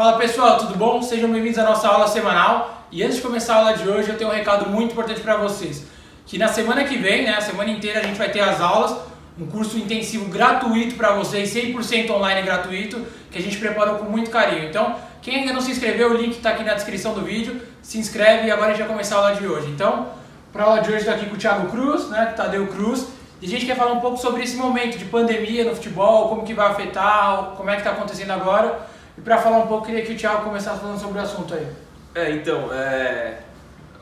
Fala 0.00 0.16
pessoal, 0.16 0.56
tudo 0.56 0.76
bom? 0.76 1.02
Sejam 1.02 1.30
bem-vindos 1.30 1.58
à 1.58 1.62
nossa 1.62 1.86
aula 1.86 2.08
semanal. 2.08 2.86
E 2.90 3.02
antes 3.02 3.16
de 3.16 3.22
começar 3.22 3.56
a 3.56 3.58
aula 3.58 3.74
de 3.74 3.86
hoje, 3.86 4.08
eu 4.08 4.16
tenho 4.16 4.30
um 4.30 4.32
recado 4.32 4.66
muito 4.66 4.92
importante 4.92 5.20
para 5.20 5.36
vocês. 5.36 5.84
Que 6.24 6.38
na 6.38 6.48
semana 6.48 6.84
que 6.84 6.96
vem, 6.96 7.24
né, 7.24 7.34
a 7.36 7.40
semana 7.42 7.68
inteira, 7.70 8.00
a 8.00 8.02
gente 8.04 8.16
vai 8.16 8.30
ter 8.30 8.40
as 8.40 8.62
aulas, 8.62 8.96
um 9.38 9.46
curso 9.46 9.76
intensivo 9.76 10.24
gratuito 10.30 10.94
para 10.94 11.12
vocês, 11.12 11.52
100% 11.52 12.12
online 12.12 12.40
gratuito, 12.40 13.04
que 13.30 13.36
a 13.36 13.42
gente 13.42 13.58
preparou 13.58 13.96
com 13.96 14.06
muito 14.06 14.30
carinho. 14.30 14.70
Então, 14.70 14.96
quem 15.20 15.40
ainda 15.40 15.52
não 15.52 15.60
se 15.60 15.70
inscreveu, 15.70 16.12
o 16.12 16.14
link 16.14 16.32
está 16.32 16.52
aqui 16.52 16.64
na 16.64 16.72
descrição 16.72 17.12
do 17.12 17.20
vídeo. 17.20 17.60
Se 17.82 17.98
inscreve 17.98 18.48
e 18.48 18.50
agora 18.50 18.68
a 18.68 18.70
gente 18.70 18.80
vai 18.80 18.88
começar 18.88 19.16
a 19.16 19.18
aula 19.18 19.34
de 19.34 19.46
hoje. 19.46 19.68
Então, 19.68 20.06
para 20.50 20.62
a 20.62 20.66
aula 20.66 20.80
de 20.80 20.88
hoje, 20.88 21.00
estou 21.00 21.12
aqui 21.12 21.26
com 21.26 21.34
o 21.34 21.38
Thiago 21.38 21.68
Cruz, 21.68 22.08
né, 22.08 22.32
Tadeu 22.34 22.66
Cruz. 22.68 23.06
E 23.42 23.44
a 23.44 23.48
gente 23.50 23.66
quer 23.66 23.76
falar 23.76 23.92
um 23.92 24.00
pouco 24.00 24.16
sobre 24.16 24.44
esse 24.44 24.56
momento 24.56 24.96
de 24.96 25.04
pandemia 25.04 25.62
no 25.62 25.74
futebol, 25.74 26.30
como 26.30 26.42
que 26.42 26.54
vai 26.54 26.68
afetar, 26.68 27.52
como 27.54 27.68
é 27.68 27.74
que 27.74 27.80
está 27.80 27.90
acontecendo 27.90 28.30
agora. 28.30 28.88
E 29.16 29.20
para 29.20 29.38
falar 29.38 29.58
um 29.58 29.66
pouco, 29.66 29.86
queria 29.86 30.02
que 30.02 30.12
o 30.12 30.16
Thiago 30.16 30.44
começasse 30.44 30.80
falando 30.80 30.98
sobre 30.98 31.18
o 31.18 31.22
assunto 31.22 31.54
aí. 31.54 31.66
É, 32.14 32.30
então, 32.32 32.72
é... 32.72 33.40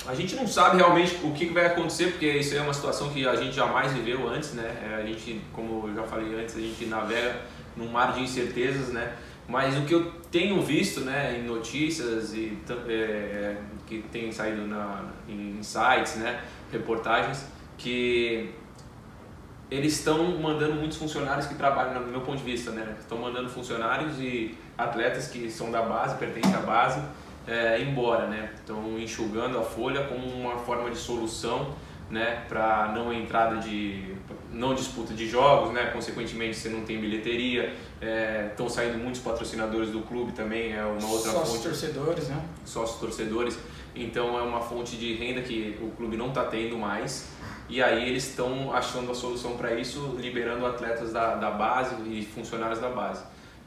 a 0.07 0.15
gente 0.15 0.35
não 0.35 0.47
sabe 0.47 0.77
realmente 0.77 1.19
o 1.23 1.33
que 1.33 1.47
vai 1.47 1.67
acontecer, 1.67 2.13
porque 2.13 2.27
isso 2.27 2.57
é 2.57 2.61
uma 2.61 2.75
situação 2.75 3.11
que 3.11 3.27
a 3.27 3.37
gente 3.37 3.55
jamais 3.55 3.93
viveu 3.93 4.29
antes, 4.29 4.55
né? 4.55 4.75
É, 4.91 5.03
a 5.03 5.07
gente, 5.07 5.41
como 5.53 5.89
eu 5.89 5.95
já 5.95 6.03
falei 6.05 6.41
antes, 6.41 6.57
a 6.57 6.61
gente 6.61 6.87
navega 6.87 7.37
num 7.77 7.89
mar 7.89 8.13
de 8.13 8.23
incertezas, 8.23 8.89
né? 8.89 9.13
Mas 9.49 9.77
o 9.79 9.83
que 9.83 9.95
eu 9.95 10.13
tenho 10.31 10.61
visto, 10.61 11.01
né, 11.01 11.39
em 11.39 11.47
notícias 11.47 12.35
e 12.35 12.59
é, 12.87 13.57
que 13.87 14.05
tem 14.13 14.31
saído 14.31 14.67
na, 14.67 15.07
em 15.27 15.63
sites, 15.63 16.17
né, 16.17 16.43
reportagens, 16.71 17.47
que 17.79 18.51
eles 19.71 19.95
estão 19.95 20.39
mandando 20.39 20.75
muitos 20.75 20.97
funcionários 20.97 21.47
que 21.47 21.55
trabalham, 21.55 22.01
no 22.01 22.07
meu 22.11 22.23
ponto 22.23 22.39
de 22.39 22.45
vista, 22.45 22.71
né? 22.71 22.97
Estão 22.99 23.19
mandando 23.19 23.49
funcionários 23.49 24.19
e 24.19 24.57
atletas 24.77 25.29
que 25.29 25.51
são 25.51 25.71
da 25.71 25.83
base, 25.83 26.17
pertencem 26.17 26.55
à 26.55 26.61
base, 26.61 27.01
é, 27.47 27.81
embora, 27.83 28.27
né? 28.27 28.51
Estão 28.55 28.99
enxugando 28.99 29.59
a 29.59 29.63
folha 29.63 30.05
como 30.05 30.27
uma 30.27 30.57
forma 30.59 30.91
de 30.91 30.97
solução, 30.97 31.75
né? 32.11 32.45
Para 32.49 32.93
não 32.95 33.13
entrada 33.13 33.57
de, 33.57 34.15
não 34.51 34.75
disputa 34.75 35.13
de 35.13 35.29
jogos, 35.29 35.75
né? 35.75 35.91
Consequentemente, 35.93 36.57
você 36.57 36.71
não 36.71 36.83
tem 36.83 36.99
bilheteria. 36.99 37.75
Estão 38.51 38.67
é, 38.67 38.71
saindo 38.71 38.97
muitos 38.97 39.21
patrocinadores 39.21 39.91
do 39.91 40.01
clube 40.01 40.33
também, 40.33 40.73
é 40.73 40.83
uma 40.83 41.09
outra 41.11 41.31
Sócios 41.31 41.51
fonte. 41.51 41.63
torcedores, 41.65 42.29
né? 42.29 42.43
Sócios 42.65 42.99
torcedores. 42.99 43.59
Então 43.95 44.39
é 44.39 44.43
uma 44.43 44.61
fonte 44.61 44.97
de 44.97 45.15
renda 45.15 45.43
que 45.43 45.77
o 45.83 45.91
clube 45.91 46.17
não 46.17 46.29
está 46.29 46.45
tendo 46.45 46.79
mais. 46.79 47.37
E 47.69 47.83
aí 47.83 48.09
eles 48.09 48.29
estão 48.29 48.73
achando 48.73 49.11
a 49.11 49.15
solução 49.15 49.57
para 49.57 49.75
isso, 49.75 50.17
liberando 50.19 50.65
atletas 50.65 51.13
da, 51.13 51.35
da 51.35 51.51
base 51.51 51.95
e 52.07 52.25
funcionários 52.25 52.81
da 52.81 52.89
base. 52.89 53.23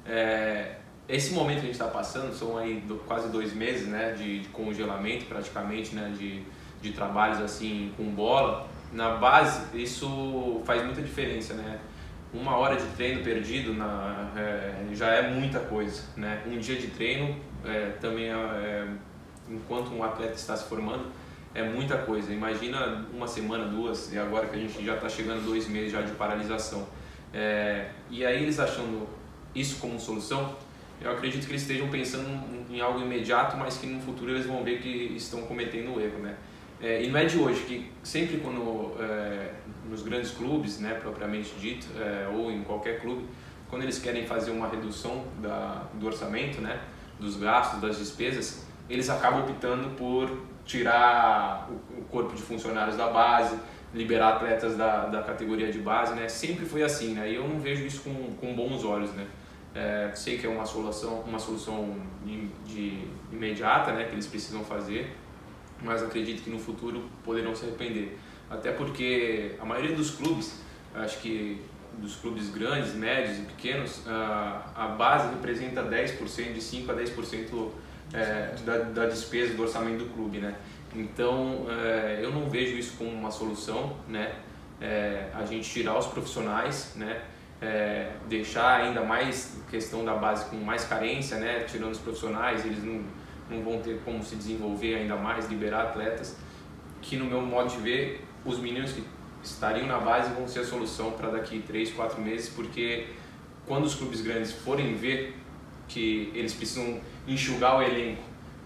É, 0.06 0.78
esse 1.08 1.34
momento 1.34 1.58
que 1.58 1.64
a 1.64 1.66
gente 1.66 1.74
está 1.74 1.88
passando 1.88 2.34
são 2.34 2.58
aí 2.58 2.80
do, 2.80 2.96
quase 3.06 3.30
dois 3.30 3.54
meses 3.54 3.88
né, 3.88 4.14
de, 4.14 4.40
de, 4.40 4.50
congelamento 4.50 5.26
praticamente, 5.26 5.94
né, 5.94 6.12
de, 6.18 6.42
de 6.82 6.94
trabalhos 6.94 7.40
assim 7.42 7.94
com 7.96 8.06
bola. 8.06 8.68
Na 8.92 9.18
base 9.18 9.66
isso 9.78 10.62
faz 10.66 10.84
muita 10.84 11.02
diferença, 11.02 11.54
né? 11.54 11.80
Uma 12.34 12.58
hora 12.58 12.78
de 12.78 12.86
treino 12.96 13.24
perdido 13.24 13.74
na, 13.74 14.32
é, 14.36 14.86
já 14.94 15.08
é 15.08 15.30
muita 15.30 15.60
coisa, 15.60 16.04
né? 16.16 16.42
Um 16.48 16.58
dia 16.58 16.78
de 16.78 16.88
treino 16.88 17.36
é, 17.64 17.92
também 18.02 18.30
é, 18.30 18.34
é 18.34 18.88
enquanto 19.50 19.94
um 19.94 20.04
atleta 20.04 20.34
está 20.34 20.56
se 20.56 20.68
formando 20.68 21.06
é 21.54 21.64
muita 21.64 21.98
coisa. 21.98 22.34
Imagina 22.34 23.06
uma 23.14 23.28
semana, 23.28 23.66
duas, 23.66 24.12
e 24.14 24.18
agora 24.18 24.48
que 24.48 24.56
a 24.56 24.60
gente 24.60 24.84
já 24.84 24.96
está 24.96 25.10
chegando 25.10 25.46
dois 25.46 25.68
meses 25.68 25.92
já 25.92 26.02
de 26.02 26.12
paralisação. 26.14 26.88
É, 27.34 27.90
e 28.10 28.26
aí 28.26 28.44
eles 28.44 28.60
achando 28.60 29.08
isso 29.54 29.80
como 29.80 30.00
solução, 30.00 30.56
eu 31.02 31.12
acredito 31.12 31.46
que 31.46 31.52
eles 31.52 31.64
estejam 31.64 31.90
pensando 31.90 32.30
em 32.70 32.80
algo 32.80 33.00
imediato, 33.00 33.58
mas 33.58 33.78
que 33.78 33.88
no 33.88 34.00
futuro 34.02 34.32
eles 34.32 34.46
vão 34.46 34.64
ver 34.64 34.80
que 34.80 35.14
estão 35.16 35.42
cometendo 35.44 36.00
erro, 36.00 36.20
né? 36.20 36.36
É, 36.80 37.04
e 37.04 37.10
não 37.10 37.20
é 37.20 37.26
de 37.26 37.38
hoje, 37.38 37.62
que 37.64 37.92
sempre 38.04 38.38
quando 38.38 38.96
é, 39.00 39.52
nos 39.90 40.02
grandes 40.02 40.32
clubes, 40.32 40.80
né, 40.80 40.96
propriamente 40.96 41.54
dito, 41.60 41.88
é, 42.00 42.28
ou 42.34 42.52
em 42.52 42.64
qualquer 42.64 43.00
clube, 43.00 43.26
quando 43.70 43.84
eles 43.84 44.00
querem 44.00 44.26
fazer 44.26 44.52
uma 44.52 44.68
redução 44.68 45.24
da, 45.40 45.86
do 45.94 46.08
orçamento, 46.08 46.60
né, 46.60 46.82
dos 47.20 47.38
gastos, 47.38 47.80
das 47.80 47.98
despesas, 48.00 48.66
eles 48.90 49.10
acabam 49.10 49.44
optando 49.44 49.90
por 49.92 50.30
tirar 50.72 51.70
o, 51.70 52.02
corpo 52.06 52.34
de 52.34 52.42
funcionários 52.42 52.96
da 52.96 53.08
base, 53.08 53.58
liberar 53.94 54.36
atletas 54.36 54.78
da, 54.78 55.06
da 55.08 55.22
categoria 55.22 55.72
de 55.72 55.80
base, 55.80 56.14
né? 56.14 56.28
Sempre 56.30 56.66
foi 56.66 56.82
assim, 56.84 57.14
né? 57.14 57.30
E 57.30 57.36
eu 57.36 57.48
não 57.48 57.60
vejo 57.60 57.86
isso 57.86 58.02
com, 58.02 58.36
com 58.36 58.56
bons 58.56 58.84
olhos, 58.84 59.12
né? 59.12 59.28
É, 59.76 60.12
sei 60.14 60.38
que 60.38 60.46
é 60.46 60.50
uma 60.50 60.66
solução, 60.66 61.22
uma 61.22 61.40
solução 61.40 61.96
de, 62.26 62.48
de, 62.66 63.08
imediata, 63.32 63.92
né? 63.92 64.06
Que 64.06 64.14
eles 64.14 64.28
precisam 64.28 64.64
fazer, 64.64 65.16
mas 65.82 66.02
acredito 66.02 66.44
que 66.44 66.50
no 66.50 66.60
futuro 66.60 67.04
poderão 67.24 67.54
se 67.54 67.66
arrepender. 67.66 68.18
Até 68.50 68.72
porque 68.72 69.56
a 69.60 69.66
maioria 69.66 69.96
dos 69.96 70.12
clubes, 70.12 70.62
acho 70.96 71.20
que 71.20 71.62
dos 71.98 72.16
clubes 72.16 72.50
grandes, 72.50 72.94
médios 72.94 73.40
e 73.40 73.42
pequenos, 73.42 74.06
a, 74.08 74.72
a 74.76 74.88
base 74.88 75.30
representa 75.30 75.84
10%, 75.84 76.54
de 76.54 76.62
5 76.62 76.92
a 76.92 76.96
10% 76.96 77.72
é, 78.14 78.54
da, 78.66 78.78
da, 78.78 79.06
despesa 79.06 79.54
do 79.54 79.64
orçamento 79.64 80.04
do 80.04 80.14
clube, 80.14 80.40
né? 80.40 80.56
Então, 80.94 81.66
é, 81.70 82.20
eu 82.22 82.32
não 82.32 82.50
vejo 82.50 82.78
isso 82.78 82.96
como 82.98 83.10
uma 83.10 83.32
solução, 83.32 83.96
né? 84.08 84.36
É, 84.82 85.30
a 85.34 85.46
gente 85.46 85.70
tirar 85.70 85.98
os 85.98 86.08
profissionais, 86.08 86.94
né? 86.96 87.22
É, 87.62 88.12
deixar 88.28 88.82
ainda 88.82 89.02
mais 89.04 89.58
questão 89.70 90.04
da 90.04 90.16
base 90.16 90.46
com 90.50 90.58
mais 90.58 90.84
carência, 90.84 91.38
né? 91.38 91.64
Tirando 91.64 91.92
os 91.92 92.00
profissionais, 92.00 92.66
eles 92.66 92.84
não, 92.84 93.04
não 93.50 93.64
vão 93.64 93.82
ter 93.82 94.02
como 94.04 94.24
se 94.24 94.36
desenvolver 94.36 94.96
ainda 94.96 95.16
mais, 95.16 95.48
liberar 95.48 95.84
atletas. 95.84 96.36
Que 97.02 97.16
no 97.16 97.26
meu 97.26 97.42
modo 97.42 97.70
de 97.70 97.78
ver, 97.78 98.26
os 98.44 98.60
meninos 98.60 98.92
que 98.94 99.04
estariam 99.44 99.88
na 99.88 100.00
base 100.00 100.34
vão 100.34 100.48
ser 100.48 100.60
a 100.60 100.66
solução 100.66 101.12
para 101.12 101.30
daqui 101.30 101.64
3, 101.66 101.92
4 101.92 102.22
meses, 102.22 102.50
porque 102.50 103.08
quando 103.66 103.86
os 103.86 103.96
clubes 103.96 104.22
grandes 104.22 104.52
forem 104.52 104.96
ver 104.96 105.38
que 105.88 106.32
eles 106.34 106.54
precisam 106.54 107.00
enxugar 107.28 107.80
o 107.80 107.82
elenco 107.82 108.24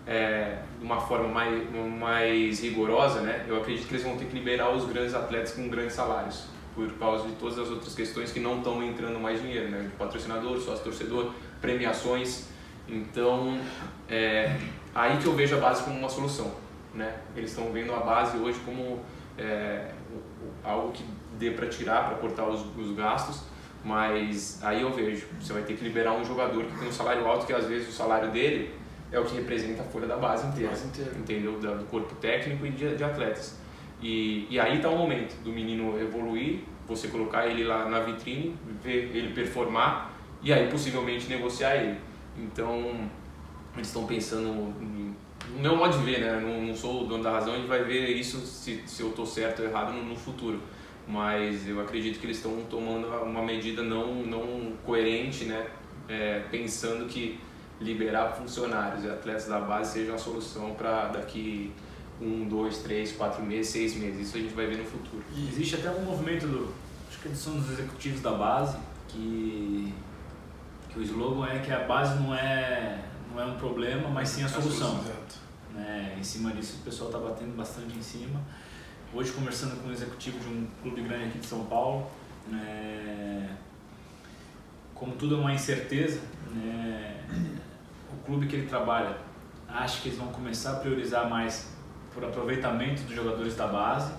é, 0.08 0.60
de 0.80 0.86
uma 0.86 1.00
forma 1.00 1.28
mais, 1.28 1.64
mais 2.00 2.62
rigorosa, 2.62 3.22
né? 3.22 3.46
eu 3.48 3.58
acredito 3.58 3.88
que 3.88 3.94
eles 3.96 4.04
vão 4.06 4.18
ter 4.18 4.26
que 4.26 4.36
liberar 4.36 4.70
os 4.72 4.86
grandes 4.86 5.14
atletas 5.14 5.54
com 5.54 5.68
grandes 5.68 5.94
salários, 5.94 6.46
por 6.76 6.92
causa 6.94 7.28
de 7.28 7.34
todas 7.36 7.58
as 7.58 7.70
outras 7.70 7.96
questões 7.96 8.32
que 8.32 8.40
não 8.40 8.58
estão 8.58 8.84
entrando 8.84 9.20
mais 9.20 9.42
dinheiro, 9.42 9.70
né? 9.70 9.82
de 9.82 9.90
patrocinador, 9.90 10.60
sócio-torcedor, 10.60 11.32
premiações. 11.62 12.48
Então, 12.88 13.60
é 14.08 14.56
aí 14.96 15.18
que 15.18 15.26
eu 15.26 15.34
vejo 15.34 15.58
a 15.58 15.60
base 15.60 15.84
como 15.84 15.98
uma 15.98 16.10
solução. 16.10 16.54
Né? 16.94 17.14
Eles 17.36 17.50
estão 17.50 17.72
vendo 17.72 17.94
a 17.94 18.00
base 18.00 18.38
hoje 18.38 18.60
como 18.66 19.02
é, 19.38 19.92
algo 20.64 20.92
que 20.94 21.04
dê 21.38 21.52
para 21.52 21.68
tirar, 21.68 22.08
para 22.08 22.18
cortar 22.18 22.48
os, 22.48 22.66
os 22.78 22.96
gastos, 22.96 23.42
mas 23.86 24.60
aí 24.64 24.82
eu 24.82 24.92
vejo, 24.92 25.28
você 25.40 25.54
vai 25.54 25.62
ter 25.62 25.76
que 25.76 25.84
liberar 25.84 26.14
um 26.14 26.26
jogador 26.26 26.64
que 26.64 26.76
tem 26.80 26.88
um 26.88 26.92
salário 26.92 27.24
alto, 27.28 27.46
que 27.46 27.54
às 27.54 27.68
vezes 27.68 27.88
o 27.88 27.92
salário 27.92 28.32
dele 28.32 28.72
é 29.12 29.20
o 29.20 29.24
que 29.24 29.36
representa 29.36 29.84
a 29.84 29.86
folha 29.86 30.08
da 30.08 30.18
base 30.18 30.48
inteira, 30.48 30.72
base 30.72 30.88
inteira. 30.88 31.12
entendeu? 31.16 31.60
Do 31.60 31.86
corpo 31.86 32.16
técnico 32.16 32.66
e 32.66 32.72
de, 32.72 32.96
de 32.96 33.04
atletas. 33.04 33.60
E, 34.02 34.48
e 34.50 34.60
aí 34.60 34.78
está 34.78 34.90
o 34.90 34.98
momento 34.98 35.40
do 35.44 35.52
menino 35.52 36.02
evoluir, 36.02 36.62
você 36.88 37.10
colocar 37.10 37.46
ele 37.46 37.64
lá 37.64 37.88
na 37.88 38.00
vitrine, 38.00 38.58
ver 38.84 39.16
ele 39.16 39.34
performar 39.34 40.12
e 40.42 40.52
aí 40.52 40.68
possivelmente 40.68 41.30
negociar 41.30 41.76
ele. 41.76 42.00
Então, 42.36 43.08
eles 43.76 43.88
estão 43.88 44.08
pensando 44.08 44.48
no 44.48 45.60
meu 45.62 45.76
modo 45.76 45.96
de 45.96 46.04
ver, 46.04 46.22
né? 46.22 46.40
Não, 46.40 46.64
não 46.64 46.76
sou 46.76 47.04
o 47.04 47.08
dono 47.08 47.24
da 47.24 47.34
razão, 47.34 47.54
a 47.54 47.58
gente 47.58 47.68
vai 47.68 47.84
ver 47.84 48.10
isso 48.10 48.40
se, 48.40 48.82
se 48.88 49.04
eu 49.04 49.10
estou 49.10 49.28
certo 49.28 49.62
ou 49.62 49.68
errado 49.68 49.94
no, 49.94 50.04
no 50.04 50.16
futuro 50.16 50.60
mas 51.08 51.68
eu 51.68 51.80
acredito 51.80 52.20
que 52.20 52.26
eles 52.26 52.38
estão 52.38 52.62
tomando 52.70 53.08
uma 53.24 53.44
medida 53.44 53.84
não, 53.84 54.16
não 54.16 54.74
coerente, 54.86 55.46
né? 55.46 55.68
É, 56.08 56.40
pensando 56.52 57.08
que 57.08 57.40
liberar 57.80 58.32
funcionários 58.34 59.04
e 59.04 59.10
atletas 59.10 59.48
da 59.48 59.60
base 59.60 59.94
seja 59.94 60.12
uma 60.12 60.18
solução 60.18 60.74
para 60.76 61.08
daqui 61.08 61.74
um, 62.22 62.48
dois, 62.48 62.80
três, 62.80 63.12
quatro 63.12 63.44
meses, 63.44 63.72
seis 63.72 63.96
meses. 63.96 64.28
Isso 64.28 64.38
a 64.38 64.40
gente 64.40 64.54
vai 64.54 64.68
ver 64.68 64.78
no 64.78 64.86
futuro. 64.86 65.24
E 65.36 65.48
existe 65.48 65.76
até 65.76 65.90
um 65.92 66.04
movimento 66.04 66.48
do, 66.48 66.74
acho 67.10 67.20
que 67.20 67.28
eles 67.28 67.38
são 67.38 67.56
dos 67.56 67.72
executivos 67.72 68.22
da 68.22 68.32
base 68.32 68.78
que 69.08 69.94
que 70.90 71.00
o 71.00 71.04
slogan 71.04 71.48
é 71.48 71.60
que 71.60 71.72
a 71.72 71.80
base 71.80 72.18
não 72.22 72.34
é 72.34 73.04
não 73.34 73.42
é 73.42 73.46
um 73.46 73.58
problema, 73.58 74.08
mas 74.10 74.30
sim 74.30 74.44
a 74.44 74.48
solução. 74.48 74.88
A 74.88 74.92
solução 74.92 75.16
né? 75.74 76.16
Em 76.18 76.24
cima 76.24 76.52
disso 76.52 76.78
o 76.82 76.86
pessoal 76.86 77.10
está 77.10 77.20
batendo 77.20 77.56
bastante 77.56 77.98
em 77.98 78.02
cima. 78.02 78.40
Hoje 79.16 79.32
conversando 79.32 79.82
com 79.82 79.88
um 79.88 79.94
executivo 79.94 80.38
de 80.40 80.48
um 80.50 80.68
clube 80.82 81.02
grande 81.02 81.30
aqui 81.30 81.40
de 81.40 81.46
São 81.46 81.64
Paulo, 81.68 82.06
né, 82.50 83.50
como 84.94 85.14
tudo 85.14 85.36
é 85.36 85.38
uma 85.40 85.54
incerteza, 85.54 86.20
né, 86.54 87.24
o 88.12 88.26
clube 88.26 88.46
que 88.46 88.58
ele 88.58 88.68
trabalha 88.68 89.18
acha 89.70 90.02
que 90.02 90.10
eles 90.10 90.20
vão 90.20 90.28
começar 90.28 90.72
a 90.72 90.76
priorizar 90.82 91.30
mais 91.30 91.70
por 92.14 92.26
aproveitamento 92.26 93.04
dos 93.04 93.16
jogadores 93.16 93.56
da 93.56 93.68
base 93.68 94.14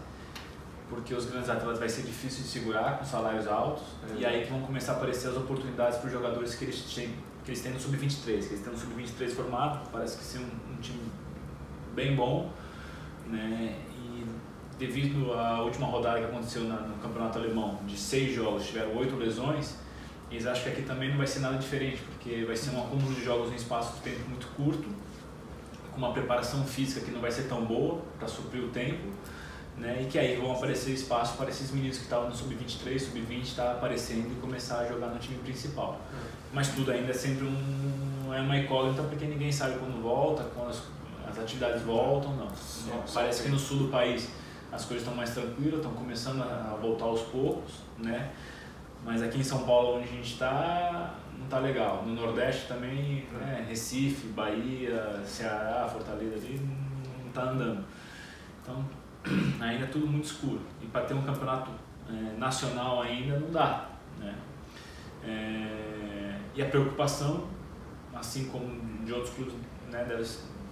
porque 0.88 1.12
os 1.12 1.26
grandes 1.26 1.50
atletas 1.50 1.78
vai 1.78 1.88
ser 1.88 2.02
difícil 2.02 2.43
de 2.43 2.48
segurar 2.48 2.98
com 2.98 3.04
salários 3.04 3.46
altos 3.46 3.84
é. 4.10 4.20
e 4.20 4.25
aí 4.25 4.44
que 4.44 4.50
vão 4.50 4.62
começar 4.62 4.93
a 4.93 4.96
aparecer 4.96 5.28
as 5.28 5.37
oportunidades 5.37 5.98
para 5.98 6.06
os 6.06 6.12
jogadores 6.12 6.54
que 6.54 6.64
eles 6.64 6.81
têm 6.94 7.14
que 7.44 7.50
eles 7.50 7.60
têm 7.60 7.72
no 7.72 7.81
sub-23 7.81 8.25
que 8.25 8.32
eles 8.32 8.60
têm 8.62 8.72
no 8.72 8.78
sub-23 8.78 9.31
formado 9.31 9.90
parece 9.90 10.16
que 10.16 10.25
ser 10.25 10.38
um, 10.38 10.72
um, 10.72 10.76
time 10.81 11.00
bem 11.94 12.16
bom 12.16 12.50
né 13.26 13.76
devido 14.78 15.32
à 15.32 15.62
última 15.62 15.87
rodada 15.87 16.19
que 16.19 16.25
aconteceu 16.25 16.64
na, 16.64 16.76
no 16.76 16.96
campeonato 16.99 17.38
alemão 17.38 17.78
de 17.87 17.96
seis 17.96 18.34
jogos 18.34 18.67
tiveram 18.67 18.96
oito 18.96 19.17
lesões 19.17 19.75
eles 20.31 20.46
acham 20.46 20.64
que 20.64 20.69
aqui 20.70 20.82
também 20.82 21.11
não 21.11 21.19
vai 21.19 21.26
ser 21.26 21.40
nada 21.40 21.56
diferente 21.56 22.02
porque 22.02 22.44
vai 22.44 22.56
ser 22.56 22.70
um 22.70 22.82
acúmulo 22.82 23.14
de 23.14 23.25
jogos 23.25 23.52
em 23.52 23.56
espaço 23.56 23.94
de 23.96 24.00
tempo 24.00 24.28
muito 24.28 24.46
curto 24.49 24.88
com 25.93 25.99
uma 25.99 26.12
preparação 26.12 26.64
física 26.64 27.00
que 27.00 27.11
não 27.11 27.20
vai 27.20 27.31
ser 27.31 27.44
tão 27.44 27.64
boa 27.64 28.02
para 28.19 28.28
suprir 28.28 28.62
o 28.62 28.69
tempo 28.69 29.06
né? 29.78 30.02
E 30.02 30.06
que 30.06 30.19
aí 30.19 30.37
vão 30.37 30.52
aparecer 30.52 30.93
espaço 30.93 31.37
para 31.37 31.50
esses 31.50 31.70
meninos 31.70 31.99
que 31.99 32.05
estavam 32.05 32.29
no 32.29 32.34
sub-23, 32.34 32.99
sub-20 32.99 33.43
estar 33.43 33.64
tá 33.64 33.72
aparecendo 33.72 34.32
e 34.32 34.40
começar 34.40 34.79
a 34.79 34.88
jogar 34.88 35.08
no 35.08 35.19
time 35.19 35.38
principal. 35.38 36.00
Uhum. 36.12 36.19
Mas 36.52 36.69
tudo 36.69 36.90
ainda 36.90 37.11
é 37.11 37.14
sempre 37.14 37.44
um, 37.44 38.32
é 38.32 38.40
uma 38.40 38.56
incógnita 38.56 39.02
porque 39.02 39.26
ninguém 39.26 39.52
sabe 39.52 39.79
quando 39.79 40.00
volta, 40.02 40.44
quando 40.55 40.70
as, 40.70 40.82
as 41.31 41.38
atividades 41.38 41.82
voltam, 41.82 42.34
não. 42.37 42.49
Parece 43.12 43.43
que 43.43 43.49
no 43.49 43.58
sul 43.58 43.79
do 43.79 43.88
país 43.88 44.29
as 44.73 44.85
coisas 44.85 45.03
estão 45.03 45.15
mais 45.15 45.31
tranquilas, 45.31 45.77
estão 45.77 45.93
começando 45.93 46.43
a 46.43 46.77
voltar 46.81 47.05
aos 47.05 47.23
poucos, 47.23 47.83
né? 47.99 48.31
Mas 49.05 49.23
aqui 49.23 49.39
em 49.39 49.45
São 49.45 49.65
Paulo, 49.65 49.99
onde 49.99 50.09
a 50.09 50.13
gente 50.13 50.33
está, 50.33 51.15
não 51.37 51.45
está 51.45 51.59
legal. 51.59 52.03
No 52.05 52.15
Nordeste 52.15 52.67
também, 52.67 53.27
né? 53.33 53.65
Recife, 53.69 54.29
Bahia, 54.29 55.23
Ceará, 55.25 55.89
Fortaleza 55.89 56.35
ali, 56.35 56.61
não 57.21 57.29
está 57.29 57.51
andando. 57.51 57.85
Então, 58.63 58.85
ainda 59.61 59.85
é 59.85 59.89
tudo 59.89 60.07
muito 60.07 60.25
escuro. 60.25 60.61
E 60.83 60.87
para 60.87 61.05
ter 61.05 61.15
um 61.15 61.23
campeonato 61.23 61.71
é, 62.09 62.39
nacional 62.39 63.03
ainda 63.03 63.39
não 63.39 63.51
dá. 63.51 63.91
Né? 64.19 64.35
É, 65.25 66.39
e 66.55 66.63
a 66.63 66.67
preocupação, 66.67 67.47
assim 68.15 68.47
como 68.49 69.05
de 69.05 69.13
outros 69.13 69.35
clubes 69.35 69.55
né, 69.91 70.05
deve 70.05 70.25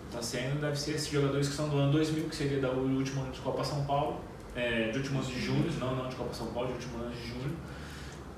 estar 0.06 0.18
tá 0.18 0.22
sendo, 0.22 0.60
deve 0.60 0.78
ser 0.78 0.92
esses 0.92 1.08
jogadores 1.08 1.48
que 1.48 1.54
são 1.54 1.68
do 1.68 1.76
ano 1.76 1.92
2000, 1.92 2.24
que 2.24 2.36
seria 2.36 2.60
do 2.60 2.68
último 2.68 3.22
ano 3.22 3.32
de 3.32 3.40
Copa 3.40 3.64
São 3.64 3.84
Paulo, 3.84 4.20
é, 4.54 4.90
de 4.90 4.98
último 4.98 5.18
ano 5.18 5.28
de 5.28 5.40
junho, 5.40 5.70
não, 5.78 5.96
não 5.96 6.08
de 6.08 6.16
Copa 6.16 6.32
São 6.32 6.48
Paulo, 6.48 6.68
de 6.68 6.74
último 6.74 7.02
ano 7.02 7.10
de 7.10 7.28
junho, 7.28 7.56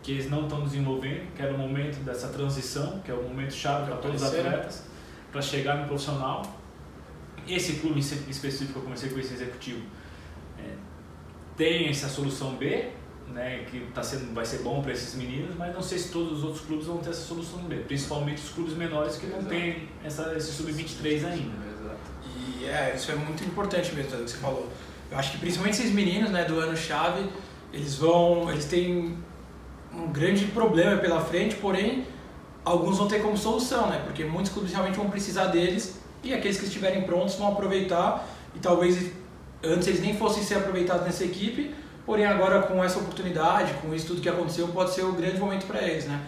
que 0.03 0.13
eles 0.13 0.31
não 0.31 0.45
estão 0.45 0.63
desenvolvendo, 0.63 1.35
que 1.35 1.43
era 1.43 1.53
o 1.53 1.59
momento 1.59 2.03
dessa 2.05 2.29
transição, 2.29 3.01
que 3.01 3.11
é 3.11 3.15
o 3.15 3.23
momento 3.23 3.53
chave 3.53 3.87
para 3.87 3.97
todos 3.97 4.23
os 4.23 4.29
atletas, 4.29 4.85
para 5.33 5.43
chegar 5.43 5.79
no 5.79 5.87
profissional. 5.87 6.43
Esse 7.47 7.75
clube 7.75 7.97
em 7.97 8.31
específico, 8.31 8.79
eu 8.79 8.83
comecei 8.83 9.11
com 9.11 9.19
esse 9.19 9.35
executivo, 9.35 9.83
tem 11.57 11.89
essa 11.89 12.09
solução 12.09 12.55
B, 12.57 12.91
né, 13.33 13.65
que 13.71 13.81
tá 13.93 14.03
sendo, 14.03 14.33
vai 14.35 14.45
ser 14.45 14.59
bom 14.59 14.83
para 14.83 14.93
esses 14.93 15.15
meninos, 15.15 15.55
mas 15.57 15.75
não 15.75 15.83
sei 15.83 15.99
se 15.99 16.11
todos 16.11 16.39
os 16.39 16.45
outros 16.45 16.65
clubes 16.65 16.87
vão 16.87 16.99
ter 16.99 17.11
essa 17.11 17.23
solução 17.23 17.61
B, 17.61 17.77
principalmente 17.77 18.43
os 18.43 18.51
clubes 18.51 18.75
menores 18.75 19.17
que 19.17 19.27
não 19.27 19.39
Exato. 19.39 19.55
têm 19.55 19.89
essa, 20.05 20.35
esse 20.37 20.53
sub-23 20.53 21.25
ainda. 21.25 21.53
Exato. 21.81 21.99
E 22.61 22.65
é, 22.67 22.95
isso 22.95 23.11
é 23.11 23.15
muito 23.15 23.45
importante 23.45 23.95
mesmo, 23.95 24.15
o 24.15 24.25
que 24.25 24.31
você 24.31 24.37
falou. 24.37 24.69
Eu 25.11 25.19
acho 25.19 25.33
que 25.33 25.39
principalmente 25.39 25.79
esses 25.81 25.93
meninos 25.93 26.31
né, 26.31 26.45
do 26.45 26.59
ano-chave, 26.59 27.29
eles 27.73 27.97
vão, 27.97 28.51
eles 28.51 28.65
têm 28.65 29.19
um 29.93 30.09
grande 30.09 30.47
problema 30.47 30.99
pela 30.99 31.21
frente, 31.21 31.57
porém 31.57 32.07
alguns 32.65 32.99
vão 32.99 33.07
ter 33.07 33.23
como 33.23 33.37
solução, 33.37 33.89
né? 33.89 34.03
Porque 34.05 34.25
muitos 34.25 34.53
clubes 34.53 34.73
realmente 34.73 34.97
vão 34.97 35.09
precisar 35.09 35.47
deles 35.47 36.01
e 36.23 36.35
aqueles 36.35 36.59
que 36.59 36.67
estiverem 36.67 37.03
prontos 37.03 37.37
vão 37.37 37.49
aproveitar 37.49 38.29
e 38.55 38.59
talvez 38.59 39.13
antes 39.63 39.87
eles 39.87 40.01
nem 40.01 40.17
fossem 40.17 40.43
ser 40.43 40.57
aproveitados 40.57 41.07
nessa 41.07 41.25
equipe, 41.25 41.75
porém 42.07 42.25
agora 42.25 42.63
com 42.63 42.83
essa 42.83 42.99
oportunidade, 42.99 43.75
com 43.83 43.93
isso 43.93 44.07
tudo 44.07 44.23
que 44.23 44.29
aconteceu, 44.29 44.69
pode 44.69 44.95
ser 44.95 45.03
o 45.03 45.13
grande 45.13 45.39
momento 45.39 45.67
para 45.67 45.83
eles, 45.83 46.07
né? 46.07 46.21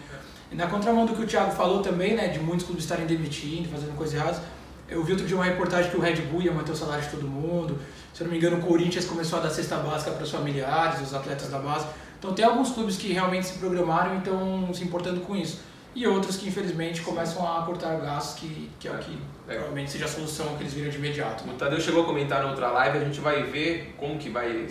E 0.51 0.55
na 0.55 0.67
contramão 0.67 1.05
do 1.05 1.13
que 1.13 1.23
o 1.23 1.25
Thiago 1.25 1.51
falou 1.51 1.81
também, 1.81 2.15
né, 2.15 2.27
de 2.27 2.39
muitos 2.39 2.65
clubes 2.65 2.83
estarem 2.83 3.05
demitindo, 3.05 3.69
fazendo 3.69 3.95
coisas 3.95 4.15
erradas, 4.15 4.41
eu 4.89 5.03
vi 5.03 5.11
outro 5.11 5.25
dia 5.25 5.37
uma 5.37 5.45
reportagem 5.45 5.89
que 5.89 5.97
o 5.97 6.01
Red 6.01 6.15
Bull 6.23 6.41
ia 6.41 6.51
manter 6.51 6.71
o 6.71 6.75
salário 6.75 7.03
de 7.03 7.09
todo 7.09 7.27
mundo, 7.27 7.79
se 8.13 8.21
eu 8.21 8.25
não 8.25 8.31
me 8.31 8.37
engano 8.37 8.57
o 8.57 8.61
Corinthians 8.61 9.05
começou 9.05 9.39
a 9.39 9.43
dar 9.43 9.51
cesta 9.51 9.77
básica 9.77 10.11
para 10.11 10.23
os 10.23 10.31
familiares, 10.31 10.99
os 11.01 11.13
atletas 11.13 11.49
da 11.49 11.59
base, 11.59 11.85
então 12.17 12.33
tem 12.33 12.43
alguns 12.43 12.71
clubes 12.71 12.97
que 12.97 13.13
realmente 13.13 13.47
se 13.47 13.59
programaram 13.59 14.15
e 14.15 14.17
estão 14.17 14.73
se 14.73 14.83
importando 14.83 15.21
com 15.21 15.35
isso 15.35 15.59
e 15.95 16.05
outros 16.07 16.37
que 16.37 16.47
infelizmente 16.47 17.01
começam 17.01 17.45
a 17.45 17.63
cortar 17.63 17.99
gastos, 17.99 18.39
que, 18.39 18.69
que 18.79 18.87
é 18.87 18.91
o 18.91 18.97
que 18.99 19.17
provavelmente 19.45 19.91
seja 19.91 20.05
a 20.05 20.07
solução 20.07 20.55
que 20.55 20.63
eles 20.63 20.73
viram 20.73 20.89
de 20.89 20.97
imediato. 20.97 21.43
O 21.49 21.53
Tadeu 21.53 21.81
chegou 21.81 22.03
a 22.03 22.05
comentar 22.05 22.43
na 22.43 22.49
outra 22.49 22.69
live, 22.69 22.99
a 22.99 23.03
gente 23.03 23.19
vai 23.19 23.43
ver 23.43 23.95
como 23.97 24.17
que 24.17 24.29
vai, 24.29 24.67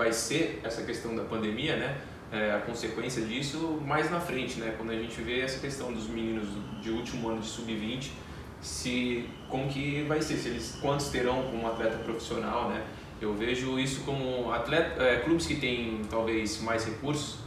vai 0.00 0.14
ser 0.14 0.62
essa 0.64 0.82
questão 0.82 1.14
da 1.14 1.24
pandemia, 1.24 1.76
né? 1.76 1.98
É, 2.32 2.52
a 2.52 2.60
consequência 2.60 3.22
disso 3.22 3.82
mais 3.84 4.10
na 4.10 4.18
frente, 4.18 4.58
né? 4.58 4.74
Quando 4.78 4.92
a 4.92 4.94
gente 4.94 5.20
vê 5.20 5.40
essa 5.40 5.60
questão 5.60 5.92
dos 5.92 6.08
meninos 6.08 6.48
de 6.80 6.90
último 6.90 7.28
ano 7.28 7.40
de 7.42 7.46
sub-20, 7.46 8.08
se 8.62 9.28
como 9.50 9.68
que 9.68 10.02
vai 10.04 10.22
ser, 10.22 10.36
se 10.38 10.48
eles 10.48 10.78
quantos 10.80 11.08
terão 11.10 11.42
como 11.50 11.66
atleta 11.66 11.98
profissional, 11.98 12.70
né? 12.70 12.82
Eu 13.20 13.34
vejo 13.34 13.78
isso 13.78 14.00
como 14.04 14.50
atleta, 14.50 15.02
é, 15.02 15.16
clubes 15.18 15.46
que 15.46 15.56
têm 15.56 16.00
talvez 16.08 16.62
mais 16.62 16.86
recursos 16.86 17.40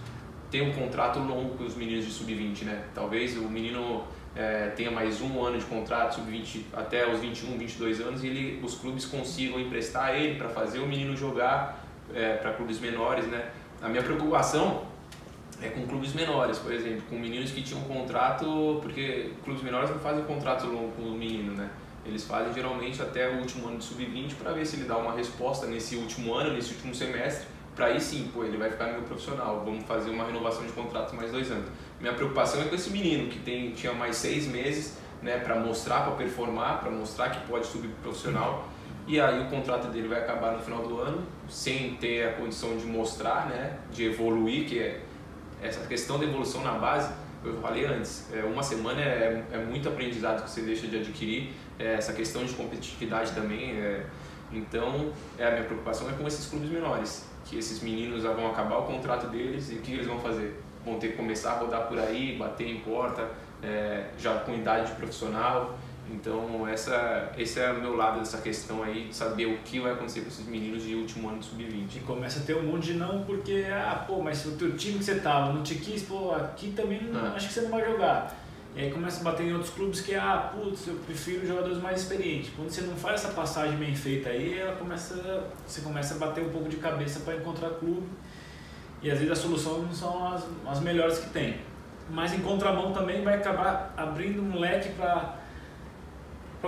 ter 0.52 0.62
um 0.62 0.72
contrato 0.72 1.18
longo 1.18 1.58
com 1.58 1.64
os 1.64 1.76
meninos 1.76 2.06
de 2.06 2.12
sub-20, 2.12 2.66
né? 2.66 2.84
Talvez 2.94 3.36
o 3.36 3.50
menino 3.50 4.04
é, 4.36 4.68
tenha 4.76 4.92
mais 4.92 5.22
um 5.22 5.44
ano 5.44 5.58
de 5.58 5.66
contrato, 5.66 6.16
sub-20 6.18 6.66
até 6.72 7.12
os 7.12 7.20
21, 7.20 7.58
22 7.58 8.00
anos, 8.02 8.24
e 8.24 8.28
ele, 8.28 8.60
os 8.64 8.76
clubes 8.76 9.06
consigam 9.06 9.60
emprestar 9.60 10.14
ele 10.14 10.36
para 10.36 10.50
fazer 10.50 10.78
o 10.78 10.86
menino 10.86 11.18
jogar 11.18 11.83
é, 12.14 12.36
para 12.38 12.54
clubes 12.54 12.80
menores, 12.80 13.26
né? 13.26 13.52
A 13.82 13.90
minha 13.90 14.04
preocupação 14.04 14.84
é 15.62 15.70
com 15.70 15.86
clubes 15.88 16.14
menores, 16.14 16.58
por 16.58 16.72
exemplo, 16.74 17.04
com 17.10 17.16
meninos 17.18 17.52
que 17.52 17.62
tinham 17.62 17.82
contrato, 17.84 18.80
porque 18.82 19.32
clubes 19.44 19.64
menores 19.64 19.90
não 19.90 20.00
fazem 20.00 20.24
contrato 20.24 20.66
longo 20.68 20.92
com 20.94 21.04
o 21.04 21.12
menino, 21.12 21.54
né? 21.54 21.70
Eles 22.06 22.26
fazem 22.26 22.54
geralmente 22.54 23.02
até 23.02 23.30
o 23.30 23.40
último 23.40 23.68
ano 23.68 23.78
de 23.78 23.86
sub-20 23.86 24.36
para 24.36 24.52
ver 24.52 24.66
se 24.66 24.76
ele 24.76 24.86
dá 24.86 24.98
uma 24.98 25.14
resposta 25.14 25.66
nesse 25.68 25.96
último 25.96 26.34
ano, 26.34 26.54
nesse 26.54 26.74
último 26.74 26.94
semestre, 26.94 27.48
para 27.76 27.88
aí 27.88 28.00
sim, 28.00 28.30
pô, 28.34 28.44
ele 28.44 28.58
vai 28.58 28.70
ficar 28.70 28.88
meu 28.88 29.02
profissional, 29.02 29.64
vamos 29.66 29.84
fazer 29.86 30.12
uma 30.12 30.26
renovação 30.26 30.66
de 30.66 30.72
contrato 30.74 31.16
mais 31.16 31.32
dois 31.32 31.50
anos. 31.50 31.70
Minha 32.00 32.14
preocupação 32.14 32.62
é 32.62 32.66
com 32.66 32.76
esse 32.76 32.90
menino 32.90 33.30
que 33.30 33.40
tem, 33.40 33.72
tinha 33.72 33.94
mais 33.94 34.18
seis 34.18 34.46
meses 34.48 34.98
né, 35.22 35.38
para 35.38 35.56
mostrar, 35.56 36.02
para 36.02 36.12
performar, 36.16 36.82
para 36.82 36.92
mostrar 36.92 37.30
que 37.30 37.48
pode 37.48 37.66
subir 37.66 37.88
para 37.88 38.04
profissional. 38.04 38.68
E 39.06 39.20
aí 39.20 39.42
o 39.42 39.50
contrato 39.50 39.88
dele 39.88 40.08
vai 40.08 40.20
acabar 40.20 40.54
no 40.54 40.60
final 40.60 40.88
do 40.88 41.00
ano, 41.00 41.24
sem 41.50 41.96
ter 41.96 42.28
a 42.28 42.34
condição 42.34 42.78
de 42.78 42.86
mostrar, 42.86 43.48
né, 43.48 43.78
de 43.92 44.06
evoluir, 44.06 44.68
que 44.68 44.80
é 44.80 45.02
essa 45.62 45.86
questão 45.88 46.18
da 46.18 46.26
evolução 46.26 46.62
na 46.62 46.74
base, 46.74 47.12
eu 47.44 47.58
falei 47.62 47.86
antes, 47.86 48.28
é, 48.34 48.44
uma 48.44 48.64
semana 48.64 49.02
é, 49.02 49.44
é 49.52 49.58
muito 49.58 49.90
aprendizado 49.90 50.44
que 50.44 50.50
você 50.50 50.62
deixa 50.62 50.88
de 50.88 50.98
adquirir, 50.98 51.52
é, 51.78 51.96
essa 51.96 52.14
questão 52.14 52.46
de 52.46 52.54
competitividade 52.54 53.32
também. 53.34 53.72
É, 53.72 54.06
então, 54.52 55.12
é, 55.38 55.48
a 55.48 55.52
minha 55.52 55.64
preocupação 55.64 56.10
é 56.10 56.14
com 56.14 56.26
esses 56.28 56.46
clubes 56.46 56.70
menores 56.70 57.26
que 57.46 57.58
esses 57.58 57.82
meninos 57.82 58.24
vão 58.24 58.48
acabar 58.48 58.78
o 58.78 58.84
contrato 58.84 59.28
deles 59.28 59.70
e 59.72 59.76
o 59.76 59.82
que 59.82 59.94
eles 59.94 60.08
vão 60.08 60.20
fazer? 60.20 60.62
Vão 60.86 60.98
ter 60.98 61.10
que 61.10 61.18
começar 61.18 61.54
a 61.54 61.60
rodar 61.60 61.88
por 61.88 62.00
aí, 62.00 62.38
bater 62.38 62.68
em 62.68 62.80
porta, 62.80 63.30
é, 63.62 64.06
já 64.18 64.36
com 64.40 64.54
idade 64.54 64.94
profissional. 64.94 65.78
Então, 66.12 66.68
essa, 66.68 67.32
esse 67.38 67.60
é 67.60 67.72
o 67.72 67.80
meu 67.80 67.96
lado 67.96 68.20
dessa 68.20 68.40
questão 68.40 68.84
aí, 68.84 69.08
de 69.08 69.16
saber 69.16 69.46
o 69.46 69.58
que 69.60 69.80
vai 69.80 69.94
acontecer 69.94 70.22
com 70.22 70.28
esses 70.28 70.46
meninos 70.46 70.84
de 70.84 70.96
último 70.96 71.30
ano 71.30 71.40
de 71.40 71.46
sub-20. 71.46 71.96
E 71.96 72.00
começa 72.02 72.40
a 72.40 72.44
ter 72.44 72.56
um 72.58 72.64
monte 72.64 72.88
de 72.88 72.94
não, 72.96 73.24
porque, 73.24 73.66
ah, 73.72 74.04
pô, 74.06 74.22
mas 74.22 74.46
o 74.46 74.52
teu 74.52 74.76
time 74.76 75.00
que 75.00 75.06
você 75.06 75.16
tava 75.16 75.54
não 75.54 75.64
te 75.64 75.76
quis, 75.76 76.04
pô, 76.04 76.34
aqui 76.34 76.74
também 76.76 77.02
não, 77.04 77.26
ah. 77.26 77.34
acho 77.36 77.48
que 77.48 77.54
você 77.54 77.62
não 77.62 77.72
vai 77.72 77.86
jogar. 77.86 78.36
E 78.76 78.82
aí 78.82 78.92
começa 78.92 79.22
a 79.22 79.24
bater 79.24 79.46
em 79.46 79.54
outros 79.54 79.72
clubes 79.72 80.02
que, 80.02 80.16
ah, 80.16 80.52
putz, 80.54 80.88
eu 80.88 80.96
prefiro 81.06 81.46
jogadores 81.46 81.78
mais 81.78 82.02
experientes. 82.02 82.52
Quando 82.56 82.70
você 82.70 82.82
não 82.82 82.96
faz 82.96 83.24
essa 83.24 83.34
passagem 83.34 83.78
bem 83.78 83.96
feita 83.96 84.30
aí, 84.30 84.58
ela 84.58 84.76
começa, 84.76 85.48
você 85.66 85.82
começa 85.82 86.16
a 86.16 86.18
bater 86.18 86.44
um 86.44 86.50
pouco 86.50 86.68
de 86.68 86.78
cabeça 86.78 87.20
para 87.20 87.36
encontrar 87.36 87.70
clube. 87.72 88.08
E 89.02 89.12
às 89.12 89.20
vezes 89.20 89.32
as 89.32 89.38
soluções 89.38 89.84
não 89.84 89.94
são 89.94 90.34
as, 90.34 90.44
as 90.68 90.80
melhores 90.80 91.20
que 91.20 91.30
tem. 91.30 91.58
Mas 92.10 92.34
em 92.34 92.40
contramão 92.40 92.92
também 92.92 93.24
vai 93.24 93.36
acabar 93.36 93.94
abrindo 93.96 94.42
um 94.42 94.60
leque 94.60 94.90
para 94.94 95.43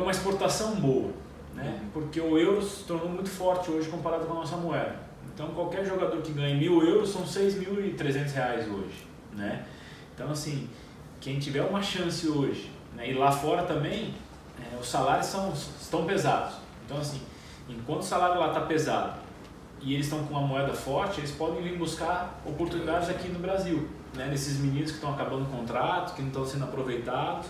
uma 0.02 0.12
exportação 0.12 0.76
boa. 0.76 1.12
Né? 1.54 1.80
Uhum. 1.82 1.90
Porque 1.94 2.20
o 2.20 2.38
euro 2.38 2.62
se 2.62 2.84
tornou 2.84 3.10
muito 3.10 3.30
forte 3.30 3.72
hoje 3.72 3.90
comparado 3.90 4.26
com 4.26 4.34
a 4.34 4.38
nossa 4.38 4.58
moeda. 4.58 4.96
Então 5.34 5.48
qualquer 5.50 5.86
jogador 5.86 6.22
que 6.22 6.32
ganhe 6.32 6.56
mil 6.56 6.82
euros 6.84 7.10
são 7.10 7.24
6.300 7.24 8.34
reais 8.34 8.68
hoje. 8.70 9.08
Né? 9.34 9.66
Então 10.14 10.32
assim 10.32 10.70
quem 11.26 11.40
tiver 11.40 11.64
uma 11.64 11.82
chance 11.82 12.28
hoje, 12.28 12.72
né, 12.96 13.10
e 13.10 13.14
lá 13.16 13.32
fora 13.32 13.64
também, 13.64 14.14
é, 14.60 14.80
os 14.80 14.88
salários 14.88 15.26
são, 15.26 15.52
estão 15.52 16.06
pesados. 16.06 16.58
Então, 16.86 17.00
assim, 17.00 17.20
enquanto 17.68 18.02
o 18.02 18.06
salário 18.06 18.40
lá 18.40 18.50
está 18.50 18.62
pesado 18.62 19.20
e 19.82 19.96
eles 19.96 20.06
estão 20.06 20.24
com 20.24 20.36
uma 20.36 20.46
moeda 20.46 20.72
forte, 20.72 21.20
eles 21.20 21.32
podem 21.32 21.64
vir 21.64 21.80
buscar 21.80 22.40
oportunidades 22.46 23.10
aqui 23.10 23.28
no 23.30 23.40
Brasil, 23.40 23.90
né, 24.14 24.28
nesses 24.28 24.60
meninos 24.60 24.92
que 24.92 24.98
estão 24.98 25.16
acabando 25.16 25.46
o 25.46 25.48
contrato, 25.48 26.16
que 26.16 26.22
não 26.22 26.28
estão 26.28 26.46
sendo 26.46 26.66
aproveitados, 26.66 27.48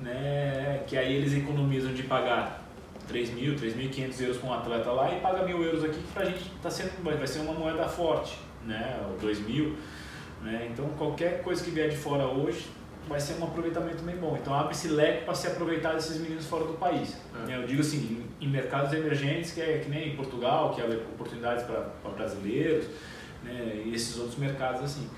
né, 0.00 0.82
que 0.86 0.96
aí 0.96 1.14
eles 1.14 1.32
economizam 1.32 1.92
de 1.92 2.02
pagar 2.02 2.64
3 3.08 3.30
mil, 3.34 3.54
3.500 3.54 4.20
euros 4.20 4.36
para 4.38 4.48
um 4.48 4.52
atleta 4.52 4.90
lá 4.90 5.14
e 5.14 5.20
paga 5.20 5.44
mil 5.44 5.62
euros 5.62 5.84
aqui, 5.84 5.98
que 5.98 6.12
para 6.12 6.22
a 6.22 6.26
gente 6.26 6.50
tá 6.62 6.70
sendo, 6.70 6.90
vai 7.02 7.26
ser 7.26 7.40
uma 7.40 7.52
moeda 7.52 7.86
forte, 7.86 8.38
né? 8.64 9.00
Ou 9.08 9.18
2 9.18 9.40
mil. 9.40 9.76
Né? 10.42 10.68
Então, 10.70 10.88
qualquer 10.98 11.42
coisa 11.42 11.62
que 11.64 11.70
vier 11.70 11.88
de 11.88 11.96
fora 11.96 12.26
hoje 12.26 12.66
vai 13.08 13.20
ser 13.20 13.34
um 13.40 13.44
aproveitamento 13.44 14.02
bem 14.02 14.16
bom. 14.16 14.36
Então, 14.40 14.54
abre-se 14.54 14.88
leque 14.88 15.24
para 15.24 15.34
se 15.34 15.46
aproveitar 15.46 15.94
desses 15.94 16.18
meninos 16.18 16.46
fora 16.46 16.64
do 16.64 16.74
país. 16.74 17.16
É. 17.48 17.56
Eu 17.56 17.66
digo 17.66 17.80
assim, 17.80 18.26
em 18.40 18.48
mercados 18.48 18.92
emergentes, 18.92 19.52
que 19.52 19.60
é 19.60 19.78
que 19.78 19.90
nem 19.90 20.12
em 20.12 20.16
Portugal, 20.16 20.74
que 20.74 20.80
abre 20.80 20.96
oportunidades 20.96 21.64
para 21.64 22.10
brasileiros, 22.10 22.86
né? 23.42 23.82
e 23.84 23.94
esses 23.94 24.18
outros 24.18 24.38
mercados 24.38 24.82
assim. 24.82 25.08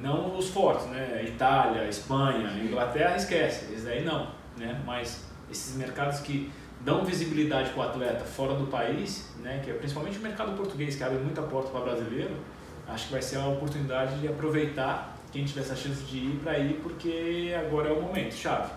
Não 0.00 0.36
os 0.36 0.48
fortes, 0.48 0.86
né? 0.86 1.24
Itália, 1.26 1.88
Espanha, 1.88 2.50
Inglaterra, 2.62 3.16
esquece, 3.16 3.72
esses 3.72 3.86
aí 3.86 4.04
não. 4.04 4.28
Né? 4.56 4.80
Mas 4.84 5.24
esses 5.50 5.76
mercados 5.76 6.20
que 6.20 6.50
dão 6.80 7.04
visibilidade 7.04 7.70
para 7.70 7.80
o 7.80 7.82
atleta 7.88 8.24
fora 8.24 8.54
do 8.54 8.66
país, 8.66 9.30
né? 9.40 9.60
que 9.64 9.70
é 9.70 9.74
principalmente 9.74 10.18
o 10.18 10.22
mercado 10.22 10.56
português, 10.56 10.96
que 10.96 11.04
abre 11.04 11.18
muita 11.18 11.42
porta 11.42 11.70
para 11.70 11.80
brasileiro, 11.80 12.36
acho 12.88 13.06
que 13.06 13.12
vai 13.12 13.22
ser 13.22 13.38
uma 13.38 13.50
oportunidade 13.50 14.18
de 14.20 14.28
aproveitar 14.28 15.16
quem 15.32 15.44
tiver 15.44 15.60
essa 15.62 15.76
chance 15.76 16.02
de 16.02 16.18
ir 16.18 16.40
para 16.42 16.58
ir, 16.58 16.74
porque 16.82 17.54
agora 17.58 17.88
é 17.88 17.92
o 17.92 18.02
momento, 18.02 18.34
chave. 18.34 18.70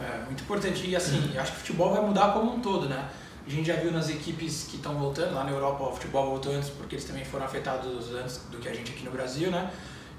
É, 0.00 0.24
muito 0.26 0.42
importante. 0.42 0.86
E 0.86 0.94
assim, 0.94 1.36
acho 1.38 1.52
que 1.52 1.56
o 1.56 1.60
futebol 1.60 1.90
vai 1.90 2.02
mudar 2.02 2.32
como 2.32 2.54
um 2.54 2.60
todo, 2.60 2.88
né? 2.88 3.08
A 3.46 3.50
gente 3.50 3.66
já 3.66 3.76
viu 3.76 3.92
nas 3.92 4.10
equipes 4.10 4.66
que 4.68 4.76
estão 4.76 4.94
voltando, 4.96 5.34
lá 5.34 5.44
na 5.44 5.50
Europa 5.50 5.84
o 5.84 5.92
futebol 5.92 6.30
voltou 6.30 6.52
antes, 6.52 6.68
porque 6.68 6.96
eles 6.96 7.04
também 7.04 7.24
foram 7.24 7.46
afetados 7.46 8.12
antes 8.12 8.38
do 8.50 8.58
que 8.58 8.68
a 8.68 8.74
gente 8.74 8.92
aqui 8.92 9.04
no 9.04 9.10
Brasil, 9.10 9.50
né? 9.50 9.70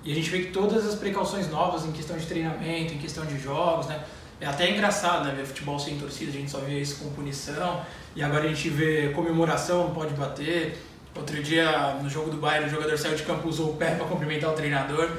E 0.04 0.12
a 0.12 0.16
gente 0.16 0.30
vê 0.30 0.44
que 0.44 0.52
todas 0.52 0.86
as 0.86 0.96
precauções 0.96 1.50
novas 1.50 1.86
em 1.86 1.92
questão 1.92 2.18
de 2.18 2.26
treinamento, 2.26 2.94
em 2.94 2.98
questão 2.98 3.26
de 3.26 3.38
jogos, 3.40 3.88
né? 3.88 4.04
É 4.40 4.46
até 4.46 4.70
engraçado, 4.70 5.26
né? 5.26 5.34
Ver 5.36 5.46
futebol 5.46 5.80
sem 5.80 5.98
torcida, 5.98 6.30
a 6.30 6.34
gente 6.34 6.52
só 6.52 6.60
vê 6.60 6.80
isso 6.80 7.04
com 7.04 7.10
punição. 7.12 7.82
E 8.16 8.24
agora 8.24 8.46
a 8.46 8.48
gente 8.48 8.70
vê 8.70 9.10
comemoração, 9.10 9.86
não 9.86 9.94
pode 9.94 10.14
bater. 10.14 10.78
Outro 11.16 11.42
dia, 11.42 11.96
no 12.02 12.10
jogo 12.10 12.30
do 12.30 12.38
Bayern, 12.38 12.68
o 12.68 12.70
jogador 12.70 12.98
saiu 12.98 13.16
de 13.16 13.24
campo, 13.24 13.48
usou 13.48 13.72
o 13.72 13.74
pé 13.76 13.96
para 13.96 14.06
cumprimentar 14.06 14.52
o 14.52 14.54
treinador. 14.54 15.10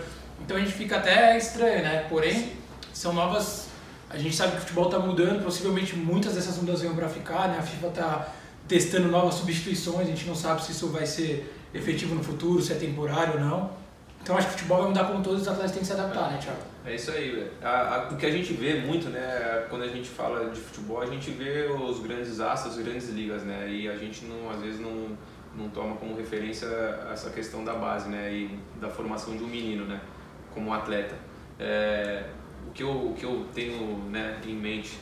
Então 0.41 0.57
a 0.57 0.61
gente 0.61 0.73
fica 0.73 0.97
até 0.97 1.37
estranho, 1.37 1.83
né? 1.83 2.07
Porém, 2.09 2.53
são 2.93 3.13
novas. 3.13 3.67
A 4.09 4.17
gente 4.17 4.35
sabe 4.35 4.53
que 4.53 4.59
o 4.59 4.61
futebol 4.61 4.85
está 4.87 4.99
mudando, 4.99 5.43
possivelmente 5.43 5.97
muitas 5.97 6.35
dessas 6.35 6.57
mudanças 6.57 6.83
vão 6.83 6.95
para 6.95 7.09
ficar, 7.09 7.49
né? 7.49 7.59
A 7.59 7.63
FIFA 7.63 7.87
está 7.89 8.29
testando 8.69 9.09
novas 9.09 9.35
substituições, 9.35 10.07
a 10.07 10.11
gente 10.11 10.27
não 10.27 10.35
sabe 10.35 10.63
se 10.65 10.73
isso 10.73 10.89
vai 10.89 11.05
ser 11.05 11.53
efetivo 11.75 12.15
no 12.15 12.23
futuro, 12.23 12.63
se 12.63 12.73
é 12.73 12.77
temporário 12.77 13.35
ou 13.35 13.41
não. 13.41 13.71
Então 14.29 14.37
acho 14.37 14.49
que 14.49 14.57
o 14.57 14.59
futebol 14.59 14.79
vai 14.81 14.89
mudar 14.89 15.05
como 15.07 15.23
todos 15.23 15.41
os 15.41 15.49
atletas 15.49 15.73
têm 15.73 15.81
que 15.81 15.87
se 15.87 15.95
adaptar, 15.95 16.31
né, 16.31 16.37
Thiago? 16.37 16.59
É 16.85 16.95
isso 16.95 17.11
aí, 17.11 17.31
velho. 17.31 17.51
O 18.13 18.17
que 18.17 18.27
a 18.27 18.31
gente 18.31 18.53
vê 18.53 18.75
muito, 18.75 19.09
né, 19.09 19.65
quando 19.71 19.85
a 19.85 19.89
gente 19.89 20.07
fala 20.07 20.51
de 20.51 20.61
futebol, 20.61 21.01
a 21.01 21.07
gente 21.07 21.31
vê 21.31 21.67
os 21.67 22.01
grandes 22.01 22.39
astros, 22.39 22.77
as 22.77 22.85
grandes 22.85 23.09
ligas, 23.09 23.43
né, 23.43 23.67
e 23.71 23.89
a 23.89 23.97
gente 23.97 24.27
não, 24.27 24.51
às 24.51 24.61
vezes 24.61 24.81
não, 24.81 25.17
não 25.57 25.71
toma 25.71 25.97
como 25.97 26.15
referência 26.15 26.67
essa 27.11 27.31
questão 27.31 27.65
da 27.65 27.73
base, 27.73 28.11
né, 28.11 28.31
e 28.31 28.61
da 28.79 28.91
formação 28.91 29.35
de 29.35 29.43
um 29.43 29.47
menino, 29.47 29.87
né, 29.87 29.99
como 30.53 30.75
atleta. 30.75 31.15
É, 31.59 32.25
o, 32.67 32.71
que 32.73 32.83
eu, 32.83 32.91
o 32.91 33.15
que 33.15 33.25
eu 33.25 33.47
tenho 33.55 33.97
né, 34.11 34.39
em 34.47 34.55
mente, 34.55 34.99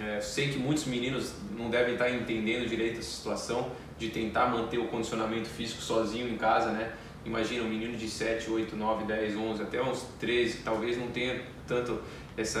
é, 0.00 0.20
sei 0.20 0.50
que 0.50 0.58
muitos 0.60 0.84
meninos 0.84 1.32
não 1.58 1.68
devem 1.68 1.94
estar 1.94 2.08
entendendo 2.08 2.68
direito 2.68 3.00
essa 3.00 3.10
situação 3.10 3.72
de 3.98 4.10
tentar 4.10 4.46
manter 4.46 4.78
o 4.78 4.86
condicionamento 4.86 5.48
físico 5.48 5.82
sozinho 5.82 6.28
em 6.28 6.36
casa, 6.36 6.70
né, 6.70 6.92
Imagina 7.24 7.64
um 7.64 7.68
menino 7.68 7.96
de 7.96 8.08
7, 8.08 8.50
8, 8.50 8.76
9, 8.76 9.04
10, 9.04 9.36
11, 9.36 9.62
até 9.62 9.82
uns 9.82 10.02
13, 10.18 10.58
que 10.58 10.62
talvez 10.62 10.96
não 10.96 11.08
tenha 11.08 11.42
tanto 11.66 12.00
essa. 12.36 12.60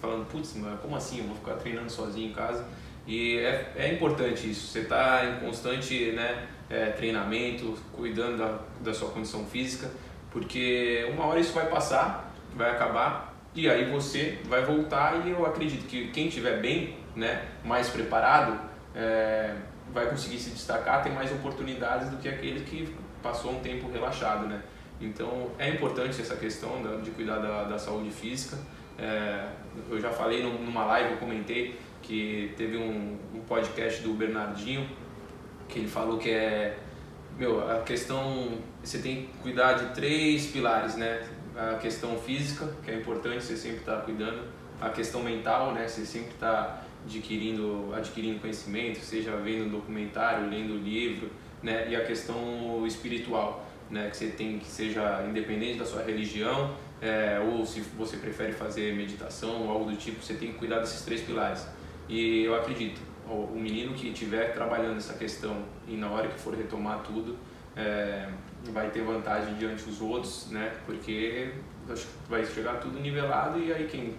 falando, 0.00 0.26
putz, 0.26 0.54
como 0.80 0.96
assim? 0.96 1.18
Eu 1.18 1.24
vou 1.24 1.36
ficar 1.36 1.54
treinando 1.54 1.90
sozinho 1.90 2.30
em 2.30 2.32
casa. 2.32 2.64
E 3.06 3.38
é, 3.38 3.72
é 3.76 3.92
importante 3.94 4.50
isso, 4.50 4.66
você 4.66 4.80
está 4.80 5.24
em 5.24 5.40
constante 5.40 6.12
né, 6.12 6.46
é, 6.68 6.86
treinamento, 6.90 7.74
cuidando 7.92 8.36
da, 8.36 8.58
da 8.82 8.92
sua 8.92 9.08
condição 9.08 9.46
física, 9.46 9.90
porque 10.30 11.08
uma 11.14 11.24
hora 11.24 11.40
isso 11.40 11.54
vai 11.54 11.66
passar, 11.70 12.30
vai 12.54 12.70
acabar, 12.70 13.34
e 13.54 13.66
aí 13.68 13.90
você 13.90 14.38
vai 14.44 14.62
voltar. 14.62 15.26
E 15.26 15.30
eu 15.30 15.46
acredito 15.46 15.86
que 15.86 16.08
quem 16.08 16.28
estiver 16.28 16.60
bem, 16.60 16.98
né, 17.16 17.48
mais 17.64 17.88
preparado, 17.88 18.60
é, 18.94 19.54
vai 19.90 20.06
conseguir 20.10 20.38
se 20.38 20.50
destacar, 20.50 21.02
tem 21.02 21.12
mais 21.12 21.32
oportunidades 21.32 22.10
do 22.10 22.18
que 22.18 22.28
aquele 22.28 22.60
que 22.60 22.94
passou 23.22 23.52
um 23.52 23.60
tempo 23.60 23.90
relaxado, 23.90 24.46
né? 24.46 24.62
Então 25.00 25.50
é 25.58 25.68
importante 25.70 26.20
essa 26.20 26.36
questão 26.36 27.00
de 27.02 27.10
cuidar 27.12 27.38
da, 27.38 27.64
da 27.64 27.78
saúde 27.78 28.10
física. 28.10 28.56
É, 28.98 29.48
eu 29.88 30.00
já 30.00 30.10
falei 30.10 30.42
numa 30.42 30.84
live, 30.84 31.12
eu 31.12 31.16
comentei 31.18 31.78
que 32.02 32.52
teve 32.56 32.76
um, 32.76 33.16
um, 33.34 33.40
podcast 33.46 34.02
do 34.02 34.14
Bernardinho 34.14 34.88
que 35.68 35.78
ele 35.78 35.88
falou 35.88 36.18
que 36.18 36.30
é 36.30 36.78
meu 37.38 37.70
a 37.70 37.82
questão 37.82 38.58
você 38.82 38.98
tem 38.98 39.26
que 39.26 39.38
cuidar 39.38 39.74
de 39.74 39.94
três 39.94 40.46
pilares, 40.46 40.96
né? 40.96 41.28
A 41.56 41.74
questão 41.74 42.16
física 42.18 42.68
que 42.84 42.90
é 42.90 42.94
importante 42.94 43.44
você 43.44 43.56
sempre 43.56 43.78
estar 43.78 43.96
tá 43.96 44.02
cuidando, 44.02 44.48
a 44.80 44.90
questão 44.90 45.22
mental, 45.22 45.72
né? 45.72 45.86
Você 45.86 46.04
sempre 46.04 46.30
está 46.30 46.82
adquirindo 47.04 47.94
adquirindo 47.94 48.40
conhecimento, 48.40 48.98
seja 48.98 49.36
vendo 49.36 49.66
um 49.66 49.68
documentário, 49.68 50.48
lendo 50.50 50.74
livro 50.76 51.30
né? 51.62 51.88
E 51.88 51.96
a 51.96 52.04
questão 52.04 52.86
espiritual, 52.86 53.66
né? 53.90 54.08
Que 54.10 54.16
você 54.16 54.28
tem 54.28 54.58
que 54.58 54.66
seja 54.66 55.24
independente 55.28 55.78
da 55.78 55.84
sua 55.84 56.02
religião, 56.02 56.74
é, 57.00 57.40
ou 57.40 57.64
se 57.64 57.80
você 57.80 58.16
prefere 58.16 58.52
fazer 58.52 58.94
meditação 58.94 59.62
ou 59.62 59.70
algo 59.70 59.90
do 59.90 59.96
tipo, 59.96 60.22
você 60.22 60.34
tem 60.34 60.52
que 60.52 60.58
cuidar 60.58 60.80
desses 60.80 61.02
três 61.04 61.20
pilares. 61.22 61.66
E 62.08 62.44
eu 62.44 62.54
acredito, 62.54 63.00
o, 63.26 63.54
menino 63.54 63.94
que 63.94 64.08
estiver 64.08 64.54
trabalhando 64.54 64.96
essa 64.96 65.14
questão 65.14 65.62
e 65.86 65.96
na 65.96 66.10
hora 66.10 66.28
que 66.28 66.38
for 66.38 66.54
retomar 66.54 67.02
tudo, 67.02 67.36
é, 67.76 68.28
vai 68.72 68.90
ter 68.90 69.02
vantagem 69.02 69.54
diante 69.54 69.84
dos 69.84 70.00
outros, 70.00 70.48
né? 70.50 70.74
Porque 70.86 71.52
vai 72.28 72.44
chegar 72.44 72.80
tudo 72.80 72.98
nivelado 72.98 73.58
e 73.58 73.72
aí 73.72 73.86
quem 73.86 74.14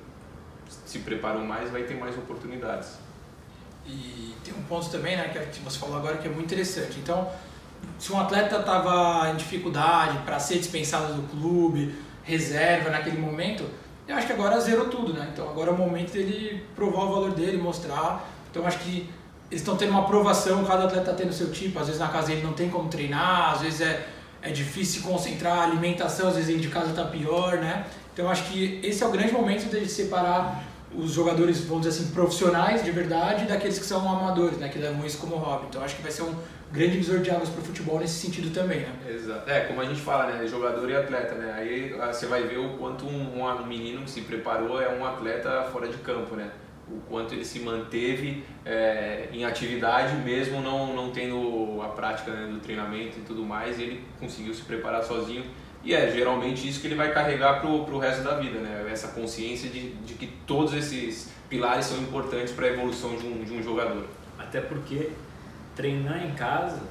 se 0.67 0.99
preparou 0.99 1.43
mais 1.43 1.69
vai 1.69 1.83
ter 1.83 1.95
mais 1.95 2.17
oportunidades. 2.17 2.99
E 3.89 4.35
tem 4.43 4.53
um 4.53 4.63
ponto 4.63 4.89
também, 4.89 5.17
né, 5.17 5.31
é 5.33 5.39
que 5.39 5.59
você 5.59 5.79
falou 5.79 5.97
agora 5.97 6.17
que 6.17 6.27
é 6.27 6.31
muito 6.31 6.45
interessante. 6.45 6.99
Então, 6.99 7.27
se 7.97 8.13
um 8.13 8.19
atleta 8.19 8.57
estava 8.57 9.29
em 9.31 9.35
dificuldade 9.35 10.19
para 10.19 10.39
ser 10.39 10.59
dispensado 10.59 11.13
do 11.13 11.23
clube, 11.23 11.95
reserva 12.23 12.89
naquele 12.89 13.17
momento, 13.17 13.65
eu 14.07 14.15
acho 14.15 14.27
que 14.27 14.33
agora 14.33 14.59
zerou 14.59 14.85
tudo, 14.85 15.13
né? 15.13 15.29
Então 15.33 15.49
agora 15.49 15.69
é 15.69 15.73
o 15.73 15.77
momento 15.77 16.13
dele 16.13 16.65
provar 16.75 17.05
o 17.05 17.13
valor 17.13 17.31
dele, 17.31 17.57
mostrar. 17.57 18.27
Então 18.49 18.65
acho 18.65 18.79
que 18.79 19.09
eles 19.51 19.61
estão 19.61 19.75
tendo 19.75 19.91
uma 19.91 20.01
aprovação, 20.01 20.63
cada 20.63 20.85
atleta 20.85 21.11
está 21.11 21.13
tendo 21.13 21.33
seu 21.33 21.51
tipo, 21.51 21.79
às 21.79 21.87
vezes 21.87 21.99
na 21.99 22.07
casa 22.07 22.31
ele 22.31 22.43
não 22.43 22.53
tem 22.53 22.69
como 22.69 22.87
treinar, 22.87 23.53
às 23.53 23.61
vezes 23.61 23.81
é, 23.81 24.07
é 24.41 24.51
difícil 24.51 25.01
se 25.01 25.07
concentrar, 25.07 25.63
alimentação 25.63 26.27
às 26.27 26.35
vezes 26.35 26.49
ele 26.49 26.59
de 26.59 26.69
casa 26.69 26.91
está 26.91 27.03
pior, 27.03 27.57
né? 27.57 27.85
Então 28.13 28.29
acho 28.29 28.43
que 28.43 28.79
esse 28.83 29.03
é 29.03 29.07
o 29.07 29.11
grande 29.11 29.31
momento 29.31 29.69
de 29.69 29.87
separar 29.87 30.63
os 30.95 31.11
jogadores, 31.11 31.61
vamos 31.61 31.85
dizer 31.85 32.01
assim, 32.01 32.13
profissionais 32.13 32.83
de 32.83 32.91
verdade 32.91 33.45
daqueles 33.45 33.77
que 33.77 33.85
são 33.85 33.99
amadores, 34.09 34.57
né, 34.57 34.69
que 34.69 34.79
levam 34.79 35.05
isso 35.05 35.17
como 35.19 35.35
hobby. 35.35 35.67
Então 35.69 35.83
acho 35.83 35.95
que 35.95 36.01
vai 36.01 36.11
ser 36.11 36.23
um 36.23 36.35
grande 36.71 36.93
divisor 36.93 37.19
de 37.19 37.31
águas 37.31 37.49
para 37.49 37.61
o 37.61 37.63
futebol 37.63 37.99
nesse 37.99 38.13
sentido 38.13 38.53
também, 38.53 38.81
né? 38.81 38.93
Exato. 39.09 39.49
É, 39.49 39.61
como 39.61 39.81
a 39.81 39.85
gente 39.85 40.01
fala, 40.01 40.27
né, 40.27 40.47
jogador 40.47 40.89
e 40.89 40.95
atleta, 40.95 41.35
né? 41.35 41.53
Aí 41.55 41.95
ah, 41.99 42.11
você 42.11 42.25
vai 42.25 42.43
ver 42.43 42.57
o 42.57 42.77
quanto 42.77 43.05
um, 43.05 43.41
um 43.41 43.65
menino 43.65 44.03
que 44.03 44.09
se 44.09 44.21
preparou 44.21 44.81
é 44.81 44.89
um 44.89 45.05
atleta 45.05 45.63
fora 45.71 45.87
de 45.87 45.97
campo, 45.97 46.35
né? 46.35 46.49
O 46.87 46.99
quanto 47.07 47.35
ele 47.35 47.45
se 47.45 47.59
manteve 47.59 48.43
é, 48.65 49.29
em 49.31 49.45
atividade 49.45 50.15
mesmo 50.17 50.59
não, 50.59 50.95
não 50.95 51.11
tendo 51.11 51.79
a 51.83 51.89
prática 51.89 52.31
né, 52.31 52.51
do 52.51 52.59
treinamento 52.59 53.19
e 53.19 53.21
tudo 53.21 53.43
mais, 53.43 53.77
e 53.77 53.83
ele 53.83 54.03
conseguiu 54.19 54.53
se 54.55 54.63
preparar 54.63 55.03
sozinho 55.03 55.43
e 55.83 55.93
é 55.93 56.11
geralmente 56.11 56.67
isso 56.67 56.81
que 56.81 56.87
ele 56.87 56.95
vai 56.95 57.13
carregar 57.13 57.61
pro, 57.61 57.85
pro 57.85 57.99
resto 57.99 58.23
da 58.23 58.35
vida, 58.35 58.59
né? 58.59 58.87
Essa 58.91 59.09
consciência 59.09 59.69
de, 59.69 59.93
de 59.95 60.13
que 60.15 60.27
todos 60.45 60.73
esses 60.73 61.31
pilares 61.47 61.85
são 61.85 61.97
importantes 61.99 62.53
para 62.53 62.65
a 62.65 62.69
evolução 62.69 63.15
de 63.15 63.25
um, 63.25 63.43
de 63.43 63.53
um 63.53 63.63
jogador. 63.63 64.05
Até 64.37 64.59
porque 64.59 65.11
treinar 65.75 66.25
em 66.25 66.33
casa 66.33 66.81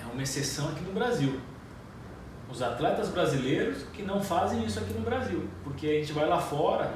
é 0.00 0.12
uma 0.12 0.22
exceção 0.22 0.68
aqui 0.68 0.82
no 0.82 0.92
Brasil. 0.92 1.40
Os 2.50 2.62
atletas 2.62 3.08
brasileiros 3.08 3.84
que 3.92 4.02
não 4.02 4.22
fazem 4.22 4.64
isso 4.64 4.78
aqui 4.78 4.92
no 4.92 5.00
Brasil, 5.00 5.48
porque 5.64 5.86
a 5.86 5.92
gente 5.94 6.12
vai 6.12 6.26
lá 6.26 6.40
fora, 6.40 6.94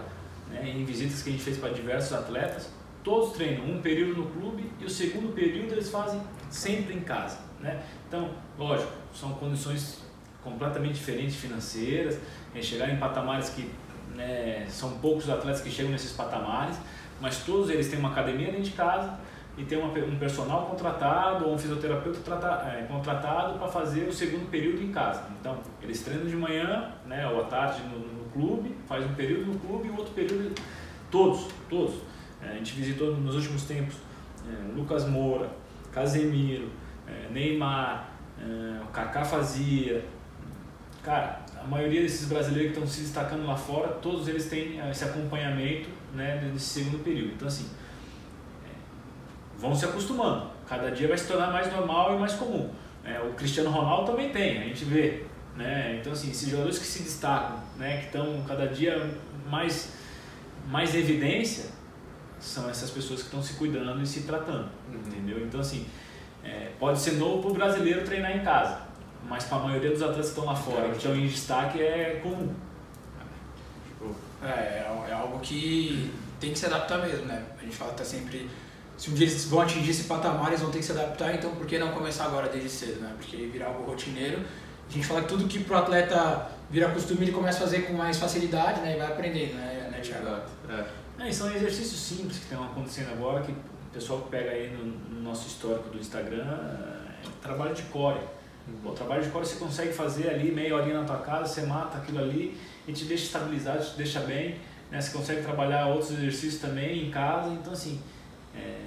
né, 0.50 0.68
em 0.68 0.84
visitas 0.84 1.22
que 1.22 1.30
a 1.30 1.32
gente 1.32 1.44
fez 1.44 1.58
para 1.58 1.70
diversos 1.70 2.12
atletas, 2.12 2.70
todos 3.02 3.32
treinam 3.32 3.64
um 3.66 3.80
período 3.80 4.20
no 4.20 4.26
clube 4.30 4.70
e 4.78 4.84
o 4.84 4.90
segundo 4.90 5.34
período 5.34 5.72
eles 5.72 5.90
fazem 5.90 6.20
sempre 6.50 6.94
em 6.94 7.00
casa, 7.00 7.38
né? 7.61 7.82
Então, 8.08 8.30
lógico, 8.58 8.92
são 9.14 9.32
condições 9.32 10.02
completamente 10.42 10.94
diferentes 10.94 11.37
financeiras, 11.37 12.18
em 12.54 12.62
chegar 12.62 12.90
em 12.90 12.99
patamares 12.99 13.50
que 13.50 13.70
né, 14.14 14.66
são 14.68 14.99
poucos 14.99 15.28
atletas 15.30 15.61
que 15.61 15.70
chegam 15.70 15.90
nesses 15.90 16.12
patamares, 16.12 16.76
mas 17.20 17.38
todos 17.44 17.70
eles 17.70 17.88
têm 17.88 17.99
uma 17.99 18.11
academia 18.11 18.46
dentro 18.46 18.62
de 18.62 18.72
casa 18.72 19.18
e 19.56 19.64
tem 19.64 19.78
uma, 19.78 19.88
um 19.88 20.16
personal 20.16 20.66
contratado 20.66 21.46
ou 21.46 21.54
um 21.54 21.58
fisioterapeuta 21.58 22.20
trata, 22.20 22.68
é, 22.68 22.82
contratado 22.82 23.58
para 23.58 23.68
fazer 23.68 24.08
o 24.08 24.12
segundo 24.12 24.50
período 24.50 24.82
em 24.82 24.90
casa. 24.90 25.25
Então, 25.40 25.58
eles 25.80 26.02
treinam 26.02 26.26
de 26.26 26.37
manhã 26.37 26.92
né, 27.06 27.26
ou 27.28 27.42
à 27.42 27.44
tarde 27.44 27.82
no, 27.82 27.99
no 27.99 28.25
clube, 28.30 28.75
faz 28.87 29.04
um 29.04 29.14
período 29.14 29.52
no 29.52 29.58
clube 29.58 29.88
e 29.88 29.90
outro 29.90 30.12
período, 30.14 30.54
todos, 31.11 31.49
todos. 31.68 31.94
É, 32.42 32.49
a 32.49 32.54
gente 32.54 32.72
visitou 32.72 33.16
nos 33.16 33.37
últimos 33.37 33.64
tempos 33.64 33.96
é, 34.49 34.75
Lucas 34.75 35.06
Moura, 35.06 35.49
Casemiro, 35.92 36.68
é, 37.06 37.28
Neymar, 37.30 38.08
é, 38.40 38.82
o 38.82 38.87
Kaká 38.87 39.25
fazia. 39.25 40.04
Cara, 41.02 41.40
a 41.59 41.66
maioria 41.66 42.02
desses 42.02 42.28
brasileiros 42.28 42.73
que 42.73 42.78
estão 42.78 42.87
se 42.87 43.00
destacando 43.02 43.47
lá 43.47 43.56
fora, 43.56 43.88
todos 43.88 44.28
eles 44.28 44.47
têm 44.49 44.80
é, 44.80 44.90
esse 44.90 45.04
acompanhamento 45.04 45.88
né, 46.14 46.49
nesse 46.52 46.66
segundo 46.66 47.02
período. 47.02 47.32
Então, 47.35 47.49
assim, 47.49 47.68
é, 48.64 48.68
vão 49.59 49.75
se 49.75 49.85
acostumando. 49.85 50.50
Cada 50.68 50.90
dia 50.90 51.09
vai 51.09 51.18
se 51.18 51.26
tornar 51.26 51.52
mais 51.52 51.73
normal 51.73 52.14
e 52.14 52.18
mais 52.18 52.35
comum. 52.35 52.71
É, 53.04 53.18
o 53.21 53.32
Cristiano 53.35 53.71
Ronaldo 53.71 54.12
também 54.12 54.30
tem, 54.30 54.59
a 54.59 54.64
gente 54.64 54.85
vê. 54.85 55.25
Né? 55.56 55.99
Então, 56.00 56.12
assim, 56.12 56.30
esses 56.30 56.49
jogadores 56.49 56.78
que 56.78 56.85
se 56.85 57.02
destacam, 57.02 57.59
né, 57.76 57.99
que 57.99 58.06
estão 58.06 58.42
cada 58.47 58.66
dia 58.68 59.11
mais, 59.50 59.92
mais 60.68 60.94
evidência, 60.94 61.71
são 62.38 62.68
essas 62.71 62.90
pessoas 62.90 63.21
que 63.21 63.26
estão 63.26 63.42
se 63.42 63.54
cuidando 63.54 64.00
e 64.02 64.06
se 64.06 64.23
tratando, 64.23 64.68
uhum. 64.88 65.00
entendeu? 65.06 65.44
Então, 65.44 65.61
assim, 65.61 65.87
é, 66.42 66.71
pode 66.78 66.99
ser 66.99 67.12
novo 67.12 67.42
para 67.42 67.50
o 67.50 67.54
brasileiro 67.54 68.04
treinar 68.04 68.37
em 68.37 68.42
casa, 68.42 68.80
mas 69.28 69.44
para 69.44 69.58
a 69.58 69.62
maioria 69.62 69.90
dos 69.90 70.02
atletas 70.02 70.26
que 70.26 70.32
estão 70.32 70.44
lá 70.44 70.54
fora, 70.54 70.90
que 70.90 70.96
estão 70.96 71.16
em 71.16 71.26
destaque, 71.26 71.80
é 71.80 72.20
comum. 72.22 72.54
É, 74.42 74.48
é, 74.48 75.06
é 75.08 75.12
algo 75.12 75.38
que 75.38 76.10
tem 76.40 76.52
que 76.52 76.58
se 76.58 76.66
adaptar 76.66 76.98
mesmo, 76.98 77.26
né? 77.26 77.44
A 77.58 77.62
gente 77.62 77.76
fala 77.76 77.92
que 77.92 77.98
tá 77.98 78.04
sempre 78.04 78.50
se 79.02 79.10
um 79.10 79.14
dia 79.14 79.26
eles 79.26 79.44
vão 79.46 79.60
atingir 79.60 79.90
esse 79.90 80.04
patamar, 80.04 80.48
eles 80.48 80.60
vão 80.60 80.70
ter 80.70 80.78
que 80.78 80.84
se 80.84 80.92
adaptar, 80.92 81.34
então 81.34 81.54
por 81.56 81.66
que 81.66 81.76
não 81.78 81.90
começar 81.92 82.24
agora 82.26 82.48
desde 82.48 82.68
cedo, 82.68 83.00
né? 83.00 83.12
Porque 83.18 83.36
virar 83.46 83.66
algo 83.66 83.82
rotineiro. 83.84 84.44
A 84.88 84.92
gente 84.92 85.06
fala 85.06 85.22
que 85.22 85.28
tudo 85.28 85.48
que 85.48 85.64
pro 85.64 85.76
atleta 85.76 86.50
vira 86.70 86.88
costume, 86.90 87.22
ele 87.22 87.32
começa 87.32 87.58
a 87.58 87.60
fazer 87.62 87.82
com 87.82 87.94
mais 87.94 88.18
facilidade, 88.18 88.80
né? 88.80 88.94
E 88.94 88.98
vai 88.98 89.08
aprendendo, 89.08 89.54
né, 89.54 89.88
né 89.90 90.00
Thiago? 90.00 90.42
É. 90.68 91.24
É, 91.24 91.28
e 91.28 91.34
são 91.34 91.52
exercícios 91.52 92.00
simples 92.00 92.38
que 92.38 92.44
estão 92.44 92.64
acontecendo 92.64 93.10
agora, 93.12 93.42
que 93.42 93.52
o 93.52 93.56
pessoal 93.92 94.20
que 94.20 94.28
pega 94.28 94.50
aí 94.50 94.70
no, 94.70 94.84
no 95.16 95.22
nosso 95.22 95.48
histórico 95.48 95.88
do 95.88 95.98
Instagram, 95.98 96.44
é 96.44 97.28
trabalho 97.42 97.74
de 97.74 97.82
core. 97.82 98.20
Uhum. 98.69 98.90
O 98.90 98.95
trabalho 98.95 99.23
de 99.23 99.28
core 99.31 99.47
você 99.47 99.57
consegue 99.57 99.92
fazer 99.92 100.31
ali 100.31 100.52
meia 100.52 100.75
horinha 100.76 101.00
na 101.00 101.07
tua 101.07 101.19
casa, 101.19 101.47
você 101.47 101.62
mata 101.62 101.99
aquilo 101.99 102.19
ali 102.21 102.59
e 102.87 102.92
te 102.92 103.04
deixa 103.04 103.25
estabilizado, 103.25 103.85
te 103.85 103.97
deixa 103.97 104.21
bem. 104.21 104.57
Né? 104.90 105.00
Você 105.00 105.16
consegue 105.16 105.42
trabalhar 105.42 105.87
outros 105.87 106.12
exercícios 106.12 106.61
também 106.61 107.07
em 107.07 107.11
casa. 107.11 107.49
Então, 107.50 107.73
assim, 107.73 108.00
é, 108.54 108.78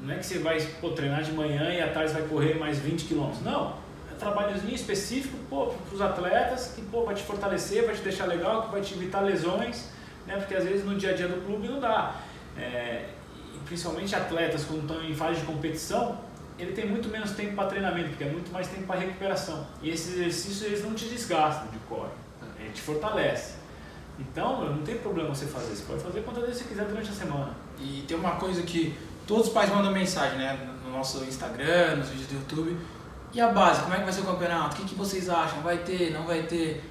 não 0.00 0.14
é 0.14 0.18
que 0.18 0.26
você 0.26 0.38
vai 0.38 0.60
pô, 0.80 0.90
treinar 0.90 1.22
de 1.22 1.32
manhã 1.32 1.72
e 1.72 1.80
à 1.80 1.92
tarde 1.92 2.12
vai 2.12 2.22
correr 2.22 2.54
mais 2.54 2.78
20 2.78 3.04
quilômetros. 3.04 3.42
Não. 3.42 3.74
É 4.10 4.14
trabalhozinho 4.16 4.74
específico 4.74 5.36
para 5.48 5.94
os 5.94 6.00
atletas 6.00 6.72
que 6.74 6.82
pô, 6.82 7.04
vai 7.04 7.14
te 7.14 7.22
fortalecer, 7.22 7.84
vai 7.84 7.94
te 7.94 8.02
deixar 8.02 8.26
legal, 8.26 8.64
que 8.64 8.72
vai 8.72 8.80
te 8.80 8.94
evitar 8.94 9.20
lesões, 9.20 9.88
né? 10.26 10.36
porque 10.36 10.54
às 10.54 10.64
vezes 10.64 10.84
no 10.84 10.96
dia 10.96 11.10
a 11.10 11.14
dia 11.14 11.26
do 11.26 11.44
clube 11.44 11.68
não 11.68 11.80
dá. 11.80 12.20
É, 12.56 13.06
principalmente 13.64 14.14
atletas 14.14 14.64
quando 14.64 14.82
estão 14.82 15.02
em 15.02 15.14
fase 15.14 15.40
de 15.40 15.46
competição, 15.46 16.18
ele 16.58 16.72
tem 16.72 16.86
muito 16.86 17.08
menos 17.08 17.32
tempo 17.32 17.54
para 17.54 17.68
treinamento, 17.68 18.10
porque 18.10 18.24
é 18.24 18.30
muito 18.30 18.52
mais 18.52 18.68
tempo 18.68 18.84
para 18.84 19.00
recuperação. 19.00 19.66
E 19.82 19.90
esses 19.90 20.14
exercícios 20.14 20.62
eles 20.62 20.84
não 20.84 20.94
te 20.94 21.06
desgastam 21.06 21.68
de 21.68 21.78
core, 21.80 22.10
ele 22.58 22.70
te 22.70 22.80
fortalece. 22.80 23.54
Então, 24.18 24.64
não 24.64 24.82
tem 24.82 24.96
problema 24.98 25.34
você 25.34 25.46
fazer, 25.46 25.74
você 25.74 25.82
pode 25.82 26.02
fazer 26.02 26.20
quantas 26.22 26.44
vezes 26.44 26.62
você 26.62 26.68
quiser 26.68 26.84
durante 26.84 27.10
a 27.10 27.12
semana. 27.12 27.54
E 27.80 28.04
tem 28.06 28.16
uma 28.16 28.36
coisa 28.36 28.62
que 28.62 28.96
todos 29.26 29.48
os 29.48 29.52
pais 29.52 29.70
mandam 29.70 29.92
mensagem, 29.92 30.38
né? 30.38 30.56
No 30.84 30.92
nosso 30.92 31.24
Instagram, 31.24 31.96
nos 31.96 32.08
vídeos 32.08 32.28
do 32.28 32.34
YouTube. 32.34 32.76
E 33.32 33.40
a 33.40 33.48
base, 33.48 33.82
como 33.82 33.94
é 33.94 33.98
que 33.98 34.04
vai 34.04 34.12
ser 34.12 34.20
o 34.20 34.24
campeonato? 34.24 34.76
O 34.76 34.78
que, 34.80 34.90
que 34.90 34.94
vocês 34.94 35.28
acham? 35.28 35.60
Vai 35.60 35.78
ter, 35.78 36.12
não 36.12 36.24
vai 36.24 36.44
ter? 36.44 36.84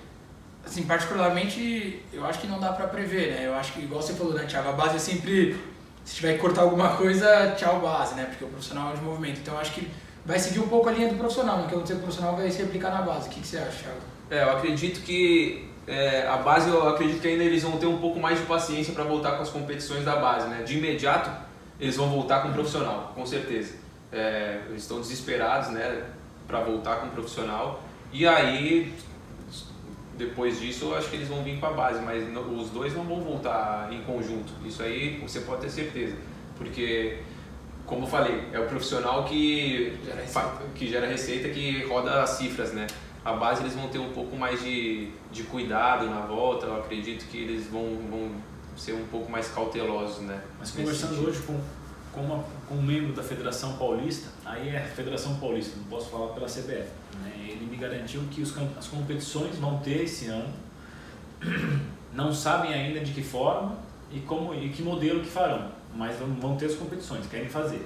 Assim, 0.65 0.83
particularmente, 0.83 2.03
eu 2.11 2.25
acho 2.25 2.39
que 2.39 2.47
não 2.47 2.59
dá 2.59 2.73
pra 2.73 2.87
prever, 2.87 3.31
né? 3.31 3.47
Eu 3.47 3.53
acho 3.55 3.71
que, 3.73 3.81
igual 3.81 4.01
você 4.01 4.13
falou, 4.13 4.33
né, 4.33 4.45
Thiago? 4.45 4.69
A 4.69 4.73
base 4.73 4.97
é 4.97 4.99
sempre, 4.99 5.57
se 6.03 6.15
tiver 6.15 6.33
que 6.33 6.39
cortar 6.39 6.61
alguma 6.61 6.95
coisa, 6.95 7.53
tchau 7.57 7.79
base, 7.79 8.15
né? 8.15 8.25
Porque 8.25 8.43
o 8.43 8.47
profissional 8.47 8.93
é 8.93 8.95
de 8.95 9.01
movimento. 9.01 9.39
Então, 9.39 9.57
acho 9.57 9.73
que 9.73 9.89
vai 10.25 10.37
seguir 10.39 10.59
um 10.59 10.67
pouco 10.67 10.89
a 10.89 10.91
linha 10.91 11.09
do 11.09 11.15
profissional, 11.15 11.59
né? 11.59 11.67
Que 11.69 11.75
o 11.75 11.99
profissional 11.99 12.35
vai 12.35 12.49
se 12.51 12.61
aplicar 12.61 12.91
na 12.91 13.01
base. 13.01 13.27
O 13.27 13.31
que, 13.31 13.39
que 13.39 13.47
você 13.47 13.57
acha, 13.57 13.83
Thiago? 13.83 13.99
É, 14.29 14.43
eu 14.43 14.57
acredito 14.57 15.01
que 15.01 15.69
é, 15.87 16.27
a 16.27 16.37
base, 16.37 16.69
eu 16.69 16.87
acredito 16.87 17.21
que 17.21 17.27
ainda 17.27 17.43
eles 17.43 17.63
vão 17.63 17.77
ter 17.77 17.85
um 17.85 17.97
pouco 17.97 18.19
mais 18.19 18.39
de 18.39 18.45
paciência 18.45 18.93
para 18.93 19.03
voltar 19.03 19.33
com 19.33 19.43
as 19.43 19.49
competições 19.49 20.05
da 20.05 20.15
base, 20.15 20.47
né? 20.47 20.63
De 20.63 20.77
imediato, 20.77 21.29
eles 21.79 21.95
vão 21.95 22.09
voltar 22.09 22.41
com 22.41 22.49
o 22.49 22.53
profissional, 22.53 23.11
com 23.15 23.25
certeza. 23.25 23.75
É, 24.11 24.61
eles 24.69 24.83
estão 24.83 25.01
desesperados, 25.01 25.69
né, 25.69 26.03
para 26.47 26.59
voltar 26.61 26.97
com 26.97 27.07
o 27.07 27.09
profissional. 27.09 27.81
E 28.11 28.27
aí, 28.27 28.93
depois 30.17 30.59
disso, 30.59 30.85
eu 30.85 30.95
acho 30.95 31.09
que 31.09 31.15
eles 31.15 31.27
vão 31.27 31.43
vir 31.43 31.59
com 31.59 31.65
a 31.65 31.71
base, 31.71 32.01
mas 32.01 32.23
os 32.23 32.69
dois 32.69 32.93
não 32.93 33.03
vão 33.03 33.21
voltar 33.21 33.91
em 33.91 34.01
conjunto. 34.03 34.53
Isso 34.65 34.83
aí 34.83 35.19
você 35.19 35.41
pode 35.41 35.61
ter 35.61 35.69
certeza, 35.69 36.15
porque 36.55 37.19
como 37.85 38.05
eu 38.05 38.07
falei, 38.07 38.43
é 38.51 38.59
o 38.59 38.65
profissional 38.65 39.25
que 39.25 39.97
gera 40.05 40.21
receita, 40.21 40.61
que, 40.75 40.87
gera 40.87 41.07
receita, 41.07 41.49
que 41.49 41.83
roda 41.85 42.23
as 42.23 42.31
cifras, 42.31 42.73
né? 42.73 42.87
A 43.25 43.33
base 43.33 43.61
eles 43.61 43.73
vão 43.73 43.87
ter 43.87 43.99
um 43.99 44.11
pouco 44.11 44.35
mais 44.35 44.61
de, 44.61 45.09
de 45.31 45.43
cuidado 45.43 46.09
na 46.09 46.21
volta, 46.21 46.65
eu 46.65 46.77
acredito 46.77 47.25
que 47.29 47.37
eles 47.37 47.67
vão, 47.67 47.97
vão 48.09 48.31
ser 48.75 48.93
um 48.93 49.05
pouco 49.05 49.31
mais 49.31 49.49
cautelosos, 49.49 50.21
né? 50.21 50.41
Mas 50.59 50.71
conversando 50.71 51.27
hoje 51.27 51.41
com, 51.41 51.59
com, 52.13 52.21
uma, 52.21 52.43
com 52.67 52.75
um 52.75 52.81
membro 52.81 53.13
da 53.13 53.23
Federação 53.23 53.73
Paulista, 53.73 54.29
aí 54.45 54.69
é 54.69 54.77
a 54.77 54.85
Federação 54.85 55.35
Paulista, 55.35 55.75
não 55.77 55.85
posso 55.85 56.09
falar 56.09 56.33
pela 56.33 56.45
CBF, 56.45 56.89
né? 57.21 57.33
ele 57.37 57.65
me 57.69 57.75
garantiu 57.75 58.21
que 58.31 58.41
os, 58.41 58.55
as 58.77 58.87
competições 58.87 59.57
vão 59.57 59.79
ter 59.79 60.03
esse 60.03 60.27
ano, 60.27 60.53
não 62.13 62.33
sabem 62.33 62.73
ainda 62.73 62.99
de 62.99 63.11
que 63.11 63.23
forma 63.23 63.77
e, 64.11 64.19
como, 64.21 64.53
e 64.53 64.69
que 64.69 64.81
modelo 64.81 65.21
que 65.21 65.29
farão, 65.29 65.71
mas 65.95 66.17
vão, 66.17 66.29
vão 66.35 66.55
ter 66.55 66.67
as 66.67 66.75
competições, 66.75 67.25
querem 67.27 67.49
fazer. 67.49 67.85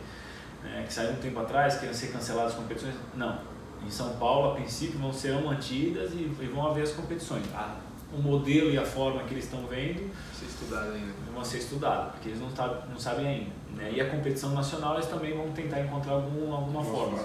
É, 0.66 0.84
que 0.84 0.92
saiu 0.92 1.12
um 1.12 1.18
tempo 1.18 1.40
atrás, 1.40 1.80
querem 1.80 1.94
ser 1.94 2.08
canceladas 2.08 2.52
as 2.52 2.58
competições, 2.58 2.96
não. 3.16 3.40
Em 3.86 3.90
São 3.90 4.18
Paulo, 4.18 4.52
a 4.52 4.56
princípio, 4.56 5.00
vão 5.00 5.14
serão 5.14 5.44
mantidas 5.44 6.12
e, 6.14 6.18
e 6.18 6.52
vão 6.54 6.68
haver 6.68 6.84
as 6.84 6.92
competições. 6.92 7.44
Ah, 7.54 7.76
o 8.14 8.22
modelo 8.22 8.72
e 8.72 8.78
a 8.78 8.86
forma 8.86 9.24
que 9.24 9.34
eles 9.34 9.46
estão 9.46 9.66
vendo 9.68 10.10
ser 10.34 10.46
estudado 10.46 10.94
ainda. 10.94 11.14
vão 11.34 11.44
ser 11.44 11.58
estudados, 11.58 12.12
porque 12.14 12.30
eles 12.30 12.40
não, 12.40 12.50
tá, 12.50 12.84
não 12.90 12.98
sabem 12.98 13.28
ainda. 13.28 13.52
Né? 13.76 13.92
E 13.96 14.02
a 14.02 14.10
competição 14.10 14.52
nacional 14.52 14.96
eles 14.96 15.08
também 15.08 15.36
vão 15.36 15.52
tentar 15.52 15.82
encontrar 15.82 16.14
algum, 16.14 16.54
alguma 16.54 16.84
forma. 16.84 17.20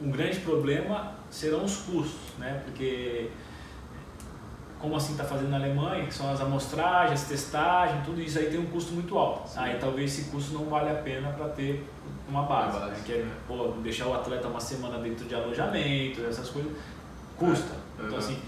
Um 0.00 0.10
grande 0.10 0.40
problema 0.40 1.12
serão 1.30 1.64
os 1.64 1.76
custos, 1.76 2.38
né? 2.38 2.62
porque 2.64 3.30
como 4.84 4.96
assim 4.96 5.12
está 5.12 5.24
fazendo 5.24 5.50
na 5.50 5.56
Alemanha, 5.56 6.06
que 6.06 6.12
são 6.12 6.30
as 6.30 6.40
amostragens, 6.40 7.22
testagem, 7.22 8.02
tudo 8.02 8.20
isso 8.20 8.38
aí 8.38 8.50
tem 8.50 8.58
um 8.60 8.66
custo 8.66 8.92
muito 8.92 9.16
alto. 9.16 9.48
Sim. 9.48 9.60
Aí 9.60 9.78
talvez 9.78 10.12
esse 10.12 10.30
custo 10.30 10.52
não 10.52 10.66
vale 10.66 10.90
a 10.90 10.96
pena 10.96 11.30
para 11.30 11.48
ter 11.48 11.86
uma 12.28 12.42
base, 12.42 12.78
base. 12.78 12.90
Né? 12.90 13.02
que 13.04 13.12
é 13.12 13.26
pô, 13.48 13.68
deixar 13.82 14.06
o 14.06 14.14
atleta 14.14 14.46
uma 14.46 14.60
semana 14.60 14.98
dentro 14.98 15.24
de 15.26 15.34
alojamento, 15.34 16.22
essas 16.26 16.50
coisas, 16.50 16.72
custa. 17.36 17.74
Uhum. 17.98 18.06
Então 18.06 18.18
assim, 18.18 18.38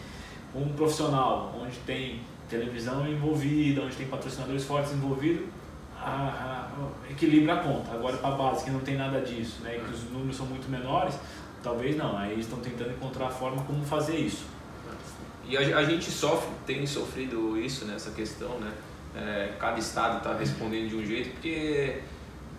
um 0.56 0.68
profissional 0.70 1.54
onde 1.60 1.76
tem 1.80 2.20
televisão 2.48 3.06
envolvida, 3.06 3.82
onde 3.82 3.96
tem 3.96 4.06
patrocinadores 4.06 4.64
fortes 4.64 4.92
envolvidos, 4.92 5.46
a, 5.98 6.68
a, 6.68 7.10
equilibra 7.10 7.54
a 7.54 7.56
conta. 7.58 7.92
Agora 7.92 8.16
para 8.16 8.28
a 8.28 8.36
base 8.36 8.64
que 8.64 8.70
não 8.70 8.80
tem 8.80 8.96
nada 8.96 9.20
disso, 9.20 9.62
né, 9.62 9.80
que 9.84 9.92
os 9.92 10.04
números 10.10 10.36
são 10.36 10.46
muito 10.46 10.70
menores, 10.70 11.14
talvez 11.62 11.96
não. 11.96 12.16
Aí 12.16 12.32
eles 12.32 12.46
estão 12.46 12.60
tentando 12.60 12.90
encontrar 12.90 13.26
a 13.26 13.30
forma 13.30 13.62
como 13.64 13.84
fazer 13.84 14.16
isso. 14.16 14.44
E 15.48 15.56
a, 15.56 15.78
a 15.78 15.84
gente 15.84 16.10
sofre, 16.10 16.50
tem 16.66 16.86
sofrido 16.86 17.58
isso 17.58 17.84
nessa 17.84 18.10
questão, 18.10 18.58
né? 18.58 18.72
É, 19.14 19.54
cada 19.58 19.78
estado 19.78 20.18
está 20.18 20.34
respondendo 20.34 20.90
de 20.90 20.96
um 20.96 21.06
jeito, 21.06 21.30
porque 21.30 22.02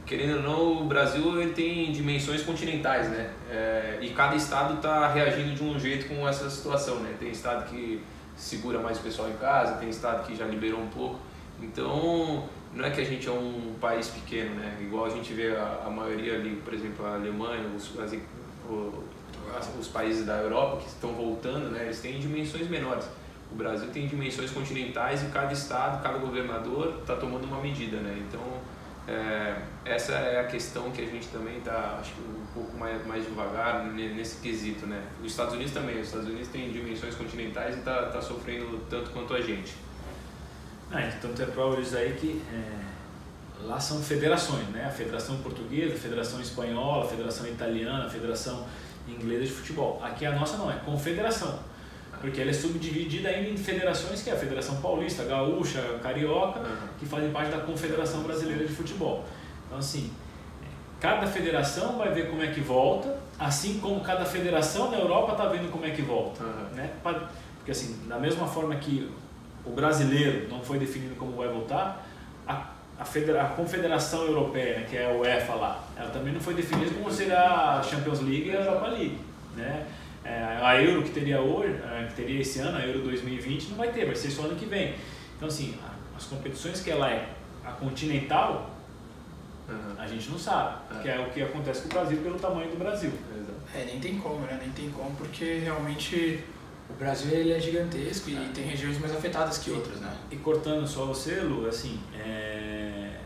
querendo 0.08 0.38
ou 0.38 0.42
não, 0.42 0.82
o 0.84 0.86
Brasil 0.86 1.40
ele 1.40 1.52
tem 1.52 1.92
dimensões 1.92 2.42
continentais, 2.42 3.10
né? 3.10 3.30
É, 3.52 4.00
e 4.02 4.10
cada 4.12 4.36
estado 4.36 4.76
está 4.76 5.12
reagindo 5.12 5.54
de 5.54 5.62
um 5.62 5.78
jeito 5.78 6.08
com 6.08 6.28
essa 6.28 6.50
situação, 6.50 7.02
né? 7.02 7.14
Tem 7.20 7.30
estado 7.30 7.70
que 7.70 8.02
segura 8.36 8.80
mais 8.80 8.98
o 8.98 9.02
pessoal 9.02 9.30
em 9.30 9.36
casa, 9.36 9.74
tem 9.74 9.90
estado 9.90 10.26
que 10.26 10.36
já 10.36 10.46
liberou 10.46 10.80
um 10.80 10.88
pouco. 10.88 11.20
Então, 11.62 12.48
não 12.74 12.86
é 12.86 12.90
que 12.90 13.02
a 13.02 13.04
gente 13.04 13.28
é 13.28 13.32
um 13.32 13.76
país 13.82 14.08
pequeno, 14.08 14.56
né? 14.56 14.78
Igual 14.80 15.06
a 15.06 15.10
gente 15.10 15.34
vê 15.34 15.56
a, 15.56 15.84
a 15.86 15.90
maioria 15.90 16.36
ali, 16.36 16.56
por 16.64 16.74
exemplo, 16.74 17.06
a 17.06 17.16
Alemanha, 17.16 17.66
os, 17.76 17.92
as, 18.00 18.14
os 19.78 19.88
países 19.90 20.26
da 20.26 20.38
Europa 20.38 20.78
que 20.78 20.88
estão 20.88 21.12
voltando, 21.14 21.70
né? 21.70 21.84
Eles 21.84 22.00
têm 22.00 22.18
dimensões 22.18 22.70
menores. 22.70 23.06
O 23.52 23.56
Brasil 23.56 23.90
tem 23.90 24.08
dimensões 24.08 24.52
continentais 24.52 25.24
e 25.24 25.28
cada 25.28 25.52
estado, 25.52 26.02
cada 26.02 26.18
governador 26.18 27.00
está 27.02 27.16
tomando 27.16 27.46
uma 27.46 27.60
medida, 27.60 27.98
né? 27.98 28.18
Então, 28.28 28.42
é, 29.08 29.56
essa 29.86 30.14
é 30.14 30.40
a 30.42 30.44
questão 30.44 30.92
que 30.92 31.02
a 31.02 31.06
gente 31.06 31.28
também 31.28 31.60
está, 31.60 31.98
acho 32.02 32.14
que 32.14 32.22
um 32.22 32.46
pouco 32.54 32.76
mais, 32.78 33.06
mais 33.08 33.24
devagar 33.24 33.86
nesse 33.86 34.42
quesito, 34.42 34.86
né? 34.86 35.02
Os 35.22 35.32
Estados 35.32 35.54
Unidos 35.54 35.72
também, 35.72 36.00
os 36.00 36.08
Estados 36.08 36.28
Unidos 36.28 36.50
têm 36.50 36.70
dimensões 36.72 37.16
continentais 37.16 37.76
e 37.76 37.80
está 37.80 38.08
tá 38.08 38.22
sofrendo 38.22 38.86
tanto 38.90 39.12
quanto 39.12 39.34
a 39.34 39.40
gente. 39.40 39.76
Ah, 40.92 41.10
tanto 41.22 41.42
é 41.42 41.46
prova 41.46 41.82
disso 41.82 41.96
aí 41.96 42.14
que 42.14 42.42
é, 42.54 43.66
lá 43.66 43.80
são 43.80 44.02
federações, 44.02 44.68
né? 44.70 44.86
A 44.86 44.92
Federação 44.92 45.38
Portuguesa, 45.38 45.96
a 45.96 45.98
Federação 45.98 46.42
Espanhola, 46.42 47.06
a 47.06 47.08
Federação 47.08 47.48
Italiana, 47.48 48.06
a 48.06 48.10
Federação 48.10 48.66
Inglesa 49.08 49.46
de 49.46 49.52
Futebol. 49.52 50.02
Aqui 50.04 50.26
a 50.26 50.34
nossa 50.34 50.58
não, 50.58 50.70
é 50.70 50.76
Confederação 50.80 51.60
porque 52.20 52.42
ela 52.42 52.50
é 52.50 52.54
subdividida 52.54 53.30
ainda 53.30 53.50
em 53.50 53.58
federações, 53.58 54.22
que 54.22 54.30
é 54.30 54.34
a 54.34 54.38
Federação 54.38 54.82
Paulista, 54.82 55.24
Gaúcha, 55.24 55.82
Carioca, 56.02 56.62
que 57.00 57.06
fazem 57.06 57.32
parte 57.32 57.52
da 57.52 57.60
Confederação 57.60 58.22
Brasileira 58.24 58.66
de 58.66 58.74
Futebol. 58.74 59.26
Então, 59.68 59.78
assim, 59.78 60.12
cada 61.00 61.28
federação 61.28 61.98
vai 61.98 62.12
ver 62.12 62.30
como 62.30 62.42
é 62.42 62.48
que 62.48 62.62
volta, 62.62 63.18
assim 63.40 63.80
como 63.80 64.02
cada 64.02 64.26
federação 64.26 64.90
na 64.90 64.98
Europa 64.98 65.34
está 65.34 65.46
vendo 65.46 65.72
como 65.72 65.86
é 65.86 65.92
que 65.92 66.02
volta. 66.02 66.44
Uhum. 66.44 66.76
Né? 66.76 66.92
Porque 67.58 67.72
assim, 67.72 68.08
da 68.08 68.18
mesma 68.18 68.48
forma 68.48 68.76
que 68.76 69.12
o 69.66 69.72
brasileiro 69.72 70.50
não 70.50 70.62
foi 70.62 70.80
definido 70.80 71.16
como 71.16 71.34
vai 71.34 71.48
voltar, 71.48 72.08
a, 72.48 72.68
a, 72.98 73.06
federa, 73.06 73.44
a 73.44 73.50
Confederação 73.50 74.24
Europeia, 74.24 74.80
né, 74.80 74.88
que 74.90 74.98
é 74.98 75.12
a 75.12 75.14
UEFA 75.14 75.54
lá, 75.56 75.84
ela 75.96 76.10
também 76.10 76.34
não 76.34 76.40
foi 76.40 76.54
definida 76.54 76.92
como 76.92 77.12
será 77.12 77.80
a 77.80 77.84
Champions 77.84 78.22
League 78.22 78.48
e 78.48 78.52
a 78.56 78.62
Europa 78.62 78.88
League. 78.88 79.20
Né? 79.56 79.86
É, 80.28 80.60
a 80.62 80.82
Euro 80.82 81.04
que 81.04 81.12
teria 81.12 81.40
hoje, 81.40 81.80
que 82.10 82.16
teria 82.16 82.42
esse 82.42 82.60
ano, 82.60 82.78
a 82.78 82.82
Euro 82.82 83.00
2020, 83.04 83.70
não 83.70 83.78
vai 83.78 83.92
ter, 83.94 84.06
vai 84.06 84.16
ser 84.16 84.30
só 84.30 84.44
ano 84.44 84.56
que 84.56 84.66
vem. 84.66 84.96
Então 85.38 85.48
assim, 85.48 85.78
as 86.16 86.26
competições 86.26 86.82
que 86.82 86.92
ela 86.92 87.10
é 87.10 87.30
a 87.64 87.72
continental, 87.72 88.72
uhum. 89.70 89.96
a 89.98 90.06
gente 90.06 90.30
não 90.30 90.38
sabe, 90.38 90.76
uhum. 90.92 91.02
que 91.02 91.10
é 91.10 91.20
o 91.20 91.30
que 91.30 91.42
acontece 91.42 91.82
com 91.84 91.88
o 91.88 91.92
Brasil 91.92 92.18
pelo 92.18 92.38
tamanho 92.38 92.70
do 92.70 92.78
Brasil. 92.78 93.12
É, 93.74 93.86
nem 93.86 94.00
tem 94.00 94.18
como, 94.18 94.40
né? 94.42 94.58
Nem 94.62 94.72
tem 94.72 94.90
como, 94.90 95.16
porque 95.16 95.60
realmente 95.60 96.44
o 96.90 96.94
Brasil 96.94 97.32
ele 97.32 97.52
é 97.52 97.60
gigantesco 97.60 98.30
e 98.30 98.36
é. 98.36 98.50
tem 98.54 98.66
regiões 98.66 99.00
mais 99.00 99.14
afetadas 99.14 99.58
que 99.58 99.72
outras, 99.72 100.00
né? 100.00 100.14
E 100.32 100.36
cortando 100.38 100.86
só 100.88 101.06
o 101.06 101.16
selo, 101.16 101.68
assim, 101.68 102.00
é... 102.18 103.20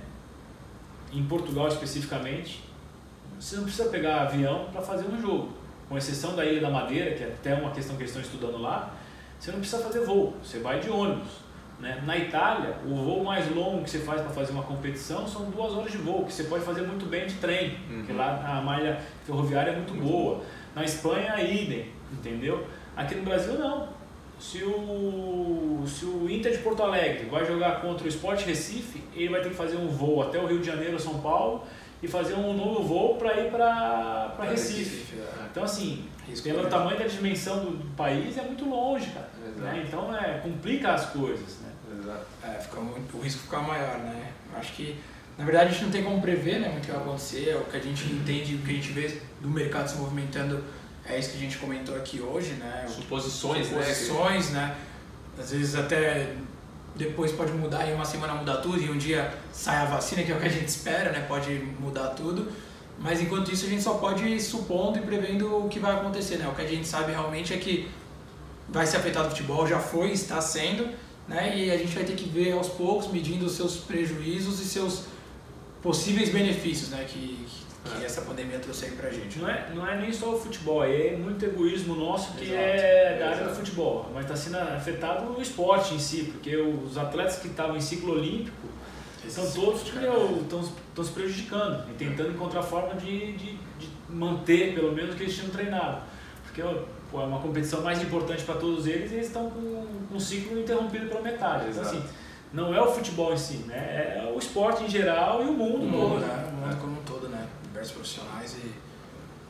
em 1.12 1.24
Portugal 1.24 1.68
especificamente, 1.68 2.64
você 3.40 3.56
não 3.56 3.64
precisa 3.64 3.90
pegar 3.90 4.22
avião 4.22 4.70
para 4.72 4.82
fazer 4.82 5.08
um 5.08 5.20
jogo. 5.20 5.61
Com 5.92 5.98
exceção 5.98 6.38
da 6.38 6.46
Ilha 6.46 6.62
da 6.62 6.70
Madeira, 6.70 7.14
que 7.16 7.22
é 7.22 7.28
até 7.28 7.54
uma 7.54 7.72
questão 7.72 7.98
que 7.98 8.04
eles 8.04 8.16
estão 8.16 8.24
estudando 8.24 8.62
lá, 8.62 8.94
você 9.38 9.52
não 9.52 9.60
precisa 9.60 9.84
fazer 9.84 10.06
voo, 10.06 10.34
você 10.42 10.60
vai 10.60 10.80
de 10.80 10.90
ônibus. 10.90 11.28
Né? 11.82 12.02
Na 12.06 12.18
Itália, 12.18 12.78
o 12.86 12.96
voo 12.96 13.26
mais 13.26 13.54
longo 13.54 13.84
que 13.84 13.90
você 13.90 14.00
faz 14.00 14.22
para 14.22 14.30
fazer 14.30 14.54
uma 14.54 14.64
competição 14.64 15.28
são 15.28 15.50
duas 15.50 15.74
horas 15.74 15.92
de 15.92 15.98
voo, 15.98 16.24
que 16.24 16.32
você 16.32 16.46
pode 16.46 16.64
fazer 16.64 16.84
muito 16.84 17.08
bem 17.08 17.28
de 17.28 17.34
trem, 17.34 17.78
uhum. 17.90 17.98
porque 17.98 18.14
lá 18.14 18.58
a 18.58 18.62
malha 18.62 19.02
ferroviária 19.26 19.72
é 19.72 19.76
muito 19.76 19.94
boa. 19.94 20.42
Na 20.74 20.86
Espanha, 20.86 21.36
idem, 21.44 21.88
entendeu? 22.10 22.66
Aqui 22.96 23.16
no 23.16 23.24
Brasil, 23.24 23.60
não. 23.60 23.90
Se 24.40 24.64
o, 24.64 25.84
se 25.86 26.06
o 26.06 26.32
Inter 26.32 26.54
de 26.54 26.60
Porto 26.60 26.84
Alegre 26.84 27.28
vai 27.30 27.46
jogar 27.46 27.82
contra 27.82 28.06
o 28.06 28.08
Sport 28.08 28.46
Recife, 28.46 29.04
ele 29.14 29.28
vai 29.28 29.42
ter 29.42 29.50
que 29.50 29.56
fazer 29.56 29.76
um 29.76 29.90
voo 29.90 30.22
até 30.22 30.40
o 30.40 30.48
Rio 30.48 30.60
de 30.60 30.68
Janeiro, 30.68 30.98
São 30.98 31.20
Paulo, 31.20 31.66
e 32.02 32.08
fazer 32.08 32.34
um 32.34 32.54
novo 32.54 32.84
voo 32.84 33.16
para 33.16 33.40
ir 33.40 33.52
para 33.52 34.36
Recife. 34.42 34.80
Recife 34.80 35.20
é. 35.20 35.48
Então, 35.52 35.64
assim, 35.64 36.08
Risco 36.28 36.44
pelo 36.44 36.68
tamanho 36.68 36.98
da 36.98 37.08
dimensão 37.08 37.66
do 37.66 37.96
país, 37.96 38.38
é 38.38 38.42
muito 38.42 38.66
longe, 38.66 39.10
cara. 39.12 39.30
Né? 39.58 39.84
Então, 39.86 40.16
é, 40.16 40.40
complica 40.40 40.94
as 40.94 41.08
coisas. 41.08 41.58
Né? 41.60 41.72
Exato. 42.00 42.26
É, 42.44 42.60
fica 42.60 42.80
o 42.80 43.22
risco 43.22 43.44
fica 43.44 43.60
maior, 43.60 43.98
né? 44.00 44.32
Acho 44.56 44.74
que, 44.74 44.98
na 45.38 45.44
verdade, 45.46 45.70
a 45.70 45.72
gente 45.72 45.84
não 45.84 45.92
tem 45.92 46.04
como 46.04 46.22
prever 46.22 46.60
né, 46.60 46.76
o 46.78 46.82
que 46.82 46.92
vai 46.92 47.02
acontecer, 47.02 47.50
é 47.50 47.56
o 47.56 47.66
que 47.66 47.78
a 47.78 47.80
gente 47.80 48.06
entende, 48.06 48.56
o 48.56 48.60
que 48.60 48.72
a 48.72 48.74
gente 48.74 48.92
vê 48.92 49.22
do 49.42 49.50
mercado 49.50 49.90
se 49.90 49.98
movimentando, 49.98 50.64
é 51.06 51.20
isso 51.20 51.32
que 51.32 51.38
a 51.38 51.40
gente 51.42 51.58
comentou 51.58 51.96
aqui 51.96 52.22
hoje, 52.22 52.54
né? 52.54 52.86
Suposições, 52.88 53.68
Suposições, 53.68 54.52
né? 54.52 54.68
né? 54.68 54.76
Às 55.38 55.52
vezes 55.52 55.76
até 55.76 56.34
depois 56.96 57.32
pode 57.32 57.52
mudar, 57.54 57.88
em 57.88 57.94
uma 57.94 58.06
semana 58.06 58.34
mudar 58.34 58.58
tudo, 58.58 58.82
e 58.82 58.90
um 58.90 58.98
dia 58.98 59.34
sai 59.52 59.78
a 59.78 59.86
vacina, 59.86 60.24
que 60.24 60.32
é 60.32 60.36
o 60.36 60.40
que 60.40 60.46
a 60.46 60.50
gente 60.50 60.68
espera, 60.68 61.12
né? 61.12 61.26
Pode 61.28 61.54
mudar 61.80 62.10
tudo. 62.10 62.52
Mas 63.00 63.22
enquanto 63.22 63.52
isso 63.52 63.66
a 63.66 63.70
gente 63.70 63.82
só 63.82 63.96
pode 63.96 64.24
ir 64.24 64.40
supondo 64.40 65.00
e 65.00 65.02
prevendo 65.02 65.66
o 65.66 65.70
que 65.70 65.80
vai 65.80 65.96
acontecer, 65.96 66.38
né? 66.38 66.48
O 66.48 66.54
que 66.54 66.62
a 66.62 66.68
gente 66.68 66.88
sabe 66.88 67.12
realmente 67.12 67.54
é 67.54 67.58
que 67.58 67.90
vai 68.70 68.86
ser 68.86 68.98
afetado 68.98 69.28
o 69.28 69.32
futebol, 69.32 69.68
já 69.68 69.80
foi, 69.80 70.12
está 70.12 70.40
sendo, 70.40 70.88
né? 71.28 71.58
E 71.58 71.72
a 71.72 71.78
gente 71.78 71.94
vai 71.96 72.04
ter 72.04 72.16
que 72.16 72.30
ver 72.30 72.52
aos 72.52 72.68
poucos, 72.68 73.12
medindo 73.12 73.46
os 73.46 73.54
seus 73.54 73.78
prejuízos 73.78 74.60
e 74.60 74.66
seus 74.66 75.06
possíveis 75.82 76.30
benefícios, 76.30 76.90
né? 76.90 77.06
Que, 77.08 77.46
que 77.48 77.71
é. 78.00 78.06
essa 78.06 78.22
pandemia 78.22 78.60
trouxe 78.60 78.86
aí 78.86 78.92
pra 78.92 79.10
gente. 79.10 79.40
Não 79.40 79.50
é, 79.50 79.70
não 79.74 79.88
é 79.88 80.00
nem 80.00 80.12
só 80.12 80.36
o 80.36 80.40
futebol, 80.40 80.84
é 80.84 81.16
muito 81.16 81.44
egoísmo 81.44 81.96
nosso 81.96 82.34
que 82.34 82.46
Exato. 82.46 82.60
é 82.60 83.18
da 83.20 83.30
área 83.30 83.48
do 83.48 83.56
futebol, 83.56 84.10
mas 84.14 84.26
está 84.26 84.36
sendo 84.36 84.58
afetado 84.58 85.38
o 85.38 85.42
esporte 85.42 85.96
em 85.96 86.00
si, 86.00 86.32
porque 86.32 86.56
os 86.56 86.98
atletas 86.98 87.38
que 87.38 87.48
estavam 87.48 87.76
em 87.76 87.82
ciclo 87.82 88.14
olímpico 88.14 88.68
são 89.28 89.50
todos 89.52 89.84
que 89.84 89.90
estão 89.98 91.04
se 91.04 91.12
prejudicando 91.12 91.90
e 91.90 91.94
tentando 91.94 92.32
encontrar 92.32 92.62
forma 92.64 92.96
de, 92.96 93.34
de, 93.34 93.54
de, 93.80 93.90
manter 94.10 94.74
pelo 94.74 94.92
menos 94.92 95.14
o 95.14 95.18
que 95.18 95.24
eles 95.24 95.36
tinham 95.36 95.50
treinado. 95.50 96.02
Porque 96.44 96.62
pô, 97.10 97.22
é 97.22 97.26
uma 97.26 97.40
competição 97.40 97.82
mais 97.82 98.02
importante 98.02 98.44
para 98.44 98.56
todos 98.56 98.88
eles 98.88 99.12
e 99.12 99.16
eles 99.16 99.28
estão 99.28 99.50
com, 99.50 99.86
com 100.10 100.16
um 100.16 100.20
ciclo 100.20 100.60
interrompido 100.60 101.08
pela 101.08 101.22
metade. 101.22 101.70
Então, 101.70 101.82
assim, 101.82 102.04
não 102.52 102.76
é 102.76 102.82
o 102.82 102.92
futebol 102.92 103.34
em 103.34 103.38
si, 103.38 103.58
né? 103.68 104.18
É 104.18 104.34
o 104.34 104.38
esporte 104.38 104.84
em 104.84 104.90
geral 104.90 105.42
e 105.44 105.48
o 105.48 105.54
mundo, 105.54 105.84
o 105.84 105.90
mundo. 105.90 106.20
Né? 106.20 106.50
O 106.52 106.56
mundo 106.56 106.82
como 106.82 107.00
um 107.00 107.04
todo, 107.04 107.30
né? 107.30 107.48
Diversos 107.82 107.92
profissionais 107.92 108.56
e. 108.56 108.74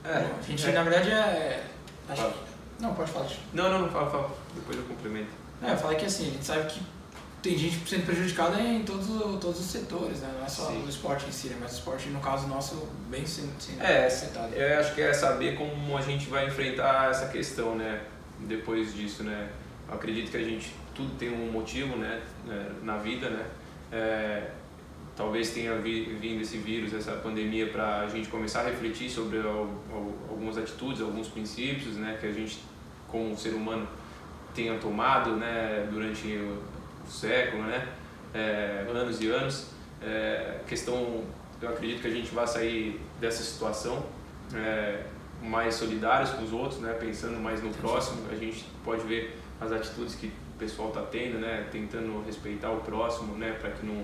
É, 0.07 0.19
Bom, 0.19 0.39
a 0.39 0.41
gente, 0.41 0.65
é. 0.65 0.71
na 0.71 0.83
verdade, 0.83 1.11
é. 1.11 1.63
Acho 2.09 2.29
que... 2.29 2.39
Não, 2.79 2.95
pode 2.95 3.11
falar. 3.11 3.27
Não, 3.53 3.69
não, 3.69 3.79
não, 3.79 3.89
fala, 3.89 4.09
fala. 4.09 4.31
Depois 4.55 4.77
eu 4.77 4.83
complemento. 4.85 5.29
É, 5.61 5.73
eu 5.73 5.77
falei 5.77 5.97
que 5.97 6.05
assim, 6.05 6.29
a 6.29 6.31
gente 6.31 6.45
sabe 6.45 6.67
que 6.67 6.81
tem 7.41 7.57
gente 7.57 7.87
sendo 7.87 8.05
prejudicada 8.05 8.59
em 8.59 8.83
todos, 8.83 9.07
todos 9.39 9.59
os 9.59 9.65
setores, 9.65 10.19
né? 10.21 10.33
Não 10.37 10.45
é 10.45 10.49
só 10.49 10.67
Sim. 10.67 10.83
o 10.83 10.89
esporte 10.89 11.27
em 11.27 11.31
si, 11.31 11.49
né? 11.49 11.57
mas 11.59 11.73
o 11.73 11.75
esporte, 11.75 12.09
no 12.09 12.19
caso 12.19 12.47
nosso, 12.47 12.87
bem 13.09 13.25
sim, 13.25 13.51
sim 13.59 13.77
é, 13.79 14.07
afetado. 14.07 14.53
Eu 14.53 14.79
acho 14.79 14.95
que 14.95 15.01
é 15.01 15.13
saber 15.13 15.55
como 15.55 15.97
a 15.97 16.01
gente 16.01 16.27
vai 16.29 16.47
enfrentar 16.47 17.11
essa 17.11 17.27
questão, 17.27 17.75
né? 17.75 18.01
Depois 18.39 18.93
disso, 18.93 19.23
né? 19.23 19.49
Eu 19.87 19.95
acredito 19.95 20.31
que 20.31 20.37
a 20.37 20.43
gente, 20.43 20.73
tudo 20.95 21.15
tem 21.17 21.31
um 21.31 21.51
motivo, 21.51 21.95
né? 21.97 22.21
É, 22.49 22.71
na 22.83 22.97
vida, 22.97 23.29
né? 23.29 23.45
É, 23.91 24.47
talvez 25.21 25.51
tenha 25.51 25.75
vindo 25.75 26.41
esse 26.41 26.57
vírus, 26.57 26.95
essa 26.95 27.11
pandemia, 27.11 27.67
para 27.67 27.99
a 27.99 28.07
gente 28.07 28.27
começar 28.27 28.61
a 28.61 28.63
refletir 28.63 29.07
sobre 29.07 29.39
algumas 29.39 30.57
atitudes, 30.57 30.99
alguns 30.99 31.27
princípios, 31.27 31.95
né? 31.95 32.17
Que 32.19 32.25
a 32.25 32.31
gente, 32.31 32.59
como 33.07 33.37
ser 33.37 33.53
humano, 33.53 33.87
tenha 34.55 34.79
tomado, 34.79 35.35
né? 35.35 35.87
Durante 35.91 36.41
século, 37.05 37.61
né? 37.61 37.87
É, 38.33 38.87
anos 38.89 39.21
e 39.21 39.29
anos. 39.29 39.67
É, 40.01 40.61
questão, 40.67 41.23
eu 41.61 41.69
acredito 41.69 42.01
que 42.01 42.07
a 42.07 42.11
gente 42.11 42.33
vai 42.33 42.47
sair 42.47 42.99
dessa 43.19 43.43
situação 43.43 44.03
é, 44.55 45.03
mais 45.43 45.75
solidários 45.75 46.31
com 46.31 46.43
os 46.43 46.51
outros, 46.51 46.79
né? 46.79 46.93
Pensando 46.93 47.39
mais 47.39 47.61
no 47.61 47.69
próximo, 47.75 48.23
a 48.31 48.35
gente 48.35 48.65
pode 48.83 49.05
ver 49.05 49.39
as 49.59 49.71
atitudes 49.71 50.15
que 50.15 50.33
o 50.55 50.57
pessoal 50.57 50.87
está 50.87 51.03
tendo, 51.03 51.37
né? 51.37 51.67
Tentando 51.71 52.23
respeitar 52.25 52.71
o 52.71 52.77
próximo, 52.77 53.37
né? 53.37 53.55
Para 53.61 53.69
que 53.69 53.85
não, 53.85 54.03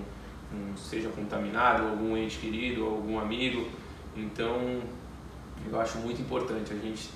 não 0.52 0.76
seja 0.76 1.08
contaminado 1.10 1.84
algum 1.84 2.16
ente 2.16 2.38
querido, 2.38 2.84
algum 2.84 3.18
amigo. 3.18 3.68
Então, 4.16 4.80
eu 5.70 5.80
acho 5.80 5.98
muito 5.98 6.20
importante 6.20 6.72
a 6.72 6.76
gente 6.76 7.10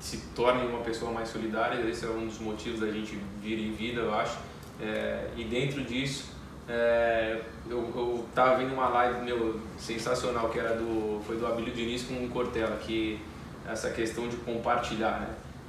se 0.00 0.16
torne 0.34 0.66
uma 0.66 0.80
pessoa 0.80 1.12
mais 1.12 1.28
solidária. 1.28 1.80
Esse 1.88 2.06
é 2.06 2.08
um 2.08 2.26
dos 2.26 2.38
motivos 2.38 2.80
da 2.80 2.90
gente 2.90 3.18
vir 3.40 3.58
em 3.58 3.72
vida, 3.72 4.00
eu 4.00 4.14
acho. 4.14 4.38
É, 4.80 5.28
e 5.36 5.44
dentro 5.44 5.84
disso, 5.84 6.30
é, 6.68 7.40
eu, 7.68 7.78
eu 7.94 8.26
tava 8.34 8.56
vendo 8.56 8.72
uma 8.72 8.88
live 8.88 9.24
meu, 9.24 9.60
sensacional 9.78 10.48
que 10.48 10.58
era 10.58 10.74
do 10.74 11.20
foi 11.26 11.36
do 11.36 11.46
Abílio 11.46 11.72
Diniz 11.72 12.04
com 12.04 12.24
o 12.24 12.28
Cortella, 12.28 12.76
que 12.76 13.20
essa 13.68 13.90
questão 13.90 14.28
de 14.28 14.36
compartilhar, 14.36 15.20
né? 15.20 15.28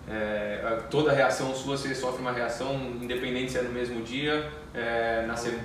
É, 0.09 0.81
toda 0.89 1.11
reação 1.11 1.53
sua 1.53 1.77
você 1.77 1.93
sofre 1.93 2.21
uma 2.21 2.31
reação 2.31 2.75
independente 3.01 3.51
se 3.51 3.57
é 3.57 3.61
no 3.61 3.71
mesmo 3.71 4.01
dia, 4.01 4.51
é, 4.73 5.25
na, 5.25 5.35
se, 5.35 5.57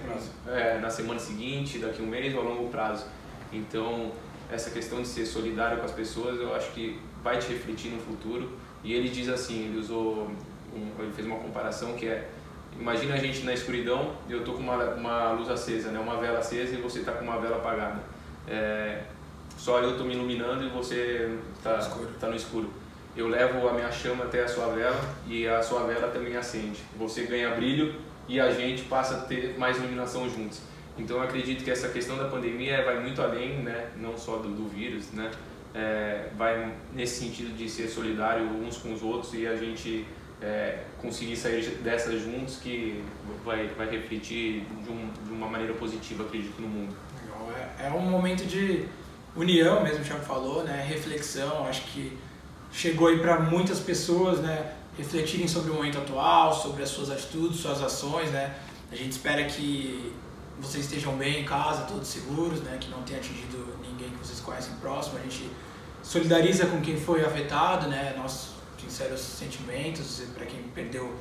é, 0.49 0.79
na 0.79 0.91
semana 0.91 1.21
seguinte, 1.21 1.79
daqui 1.79 2.01
a 2.01 2.05
um 2.05 2.09
mês 2.09 2.35
ou 2.35 2.41
a 2.41 2.45
longo 2.45 2.69
prazo. 2.69 3.07
Então 3.53 4.13
essa 4.51 4.71
questão 4.71 5.03
de 5.03 5.09
ser 5.09 5.27
solidário 5.27 5.79
com 5.79 5.85
as 5.85 5.93
pessoas, 5.93 6.41
eu 6.41 6.55
acho 6.55 6.71
que 6.73 7.01
vai 7.23 7.39
te 7.39 7.49
refletir 7.49 7.91
no 7.91 8.01
futuro. 8.01 8.51
E 8.85 8.93
ele 8.93 9.09
diz 9.09 9.29
assim, 9.29 9.65
ele 9.67 9.79
usou, 9.79 10.31
um, 10.73 11.03
ele 11.03 11.13
fez 11.13 11.27
uma 11.27 11.39
comparação 11.39 11.95
que 11.95 12.07
é 12.07 12.29
Imagina 12.79 13.15
a 13.15 13.17
gente 13.17 13.43
na 13.43 13.55
escuridão 13.55 14.13
e 14.29 14.33
eu 14.33 14.45
tô 14.45 14.53
com 14.53 14.61
uma, 14.61 14.77
uma 14.95 15.33
luz 15.33 15.49
acesa, 15.49 15.91
né? 15.91 15.99
uma 15.99 16.19
vela 16.19 16.39
acesa 16.39 16.75
e 16.75 16.81
você 16.81 16.99
está 16.99 17.13
com 17.13 17.25
uma 17.25 17.41
vela 17.41 17.57
apagada. 17.57 18.01
É, 18.47 19.03
só 19.57 19.81
eu 19.81 19.93
estou 19.93 20.07
me 20.07 20.15
iluminando 20.15 20.65
e 20.65 20.69
você 20.69 21.39
está 21.57 21.79
tá 22.21 22.29
no 22.29 22.37
escuro. 22.37 22.71
Eu 23.17 23.29
levo 23.29 23.67
a 23.67 23.73
minha 23.73 23.91
chama 23.91 24.25
até 24.25 24.45
a 24.45 24.49
sua 24.49 24.67
vela 24.67 25.01
e 25.27 25.49
a 25.49 25.63
sua 25.63 25.85
vela 25.85 26.09
também 26.09 26.37
acende. 26.37 26.83
Você 26.99 27.23
ganha 27.23 27.55
brilho 27.55 27.95
e 28.29 28.41
a 28.41 28.51
gente 28.51 28.83
passa 28.85 29.17
a 29.17 29.21
ter 29.21 29.59
mais 29.59 29.77
iluminação 29.77 30.29
juntos. 30.29 30.61
Então 30.99 31.19
eu 31.19 31.23
acredito 31.23 31.63
que 31.63 31.71
essa 31.71 31.89
questão 31.89 32.17
da 32.17 32.25
pandemia 32.25 32.85
vai 32.85 33.01
muito 33.01 33.21
além, 33.21 33.59
né? 33.59 33.91
não 33.97 34.17
só 34.17 34.39
do, 34.39 34.49
do 34.49 34.69
vírus, 34.69 35.13
né? 35.13 35.31
É, 35.75 36.31
vai 36.39 36.73
nesse 36.95 37.23
sentido 37.23 37.55
de 37.55 37.69
ser 37.69 37.89
solidário 37.89 38.45
uns 38.45 38.79
com 38.79 38.95
os 38.95 39.03
outros 39.03 39.35
e 39.35 39.47
a 39.47 39.55
gente 39.55 40.07
é, 40.41 40.85
conseguir 40.99 41.37
sair 41.37 41.63
dessa 41.83 42.19
juntos 42.19 42.57
que 42.57 43.05
vai, 43.45 43.67
vai 43.69 43.89
refletir 43.91 44.65
de, 44.83 44.91
um, 44.91 45.11
de 45.27 45.33
uma 45.33 45.49
maneira 45.49 45.75
positiva, 45.75 46.25
acredito, 46.25 46.61
no 46.61 46.69
mundo. 46.69 46.97
É, 47.79 47.89
é 47.89 47.91
um 47.91 48.01
momento 48.01 48.47
de 48.47 48.87
união 49.35 49.83
mesmo, 49.83 50.01
o 50.01 50.05
Thiago 50.05 50.25
falou, 50.25 50.65
né? 50.65 50.83
reflexão, 50.89 51.67
acho 51.67 51.83
que 51.93 52.17
chegou 52.73 53.09
aí 53.09 53.19
para 53.19 53.41
muitas 53.41 53.81
pessoas, 53.81 54.41
né? 54.41 54.73
Refletirem 54.97 55.47
sobre 55.47 55.71
o 55.71 55.75
momento 55.75 55.99
atual, 55.99 56.55
sobre 56.55 56.83
as 56.83 56.89
suas 56.89 57.11
atitudes, 57.11 57.61
suas 57.61 57.83
ações, 57.83 58.31
né? 58.31 58.55
A 58.91 58.97
gente 58.97 59.13
espera 59.13 59.45
que 59.45 60.13
vocês 60.61 60.85
estejam 60.85 61.17
bem 61.17 61.43
em 61.43 61.45
casa, 61.45 61.83
todos 61.83 62.09
seguros, 62.09 62.61
né? 62.61 62.79
Que 62.81 62.91
não 62.91 63.03
tenha 63.03 63.19
atingido 63.19 63.77
ninguém 63.83 64.11
que 64.11 64.17
vocês 64.17 64.41
conhecem 64.41 64.75
próximo. 64.77 65.19
A 65.19 65.23
gente 65.23 65.51
solidariza 66.03 66.67
com 66.67 66.81
quem 66.81 66.99
foi 66.99 67.25
afetado, 67.25 67.89
né? 67.89 68.15
Nossos 68.17 68.57
sinceros 68.81 69.21
sentimentos 69.21 70.23
para 70.35 70.47
quem 70.47 70.63
perdeu 70.75 71.15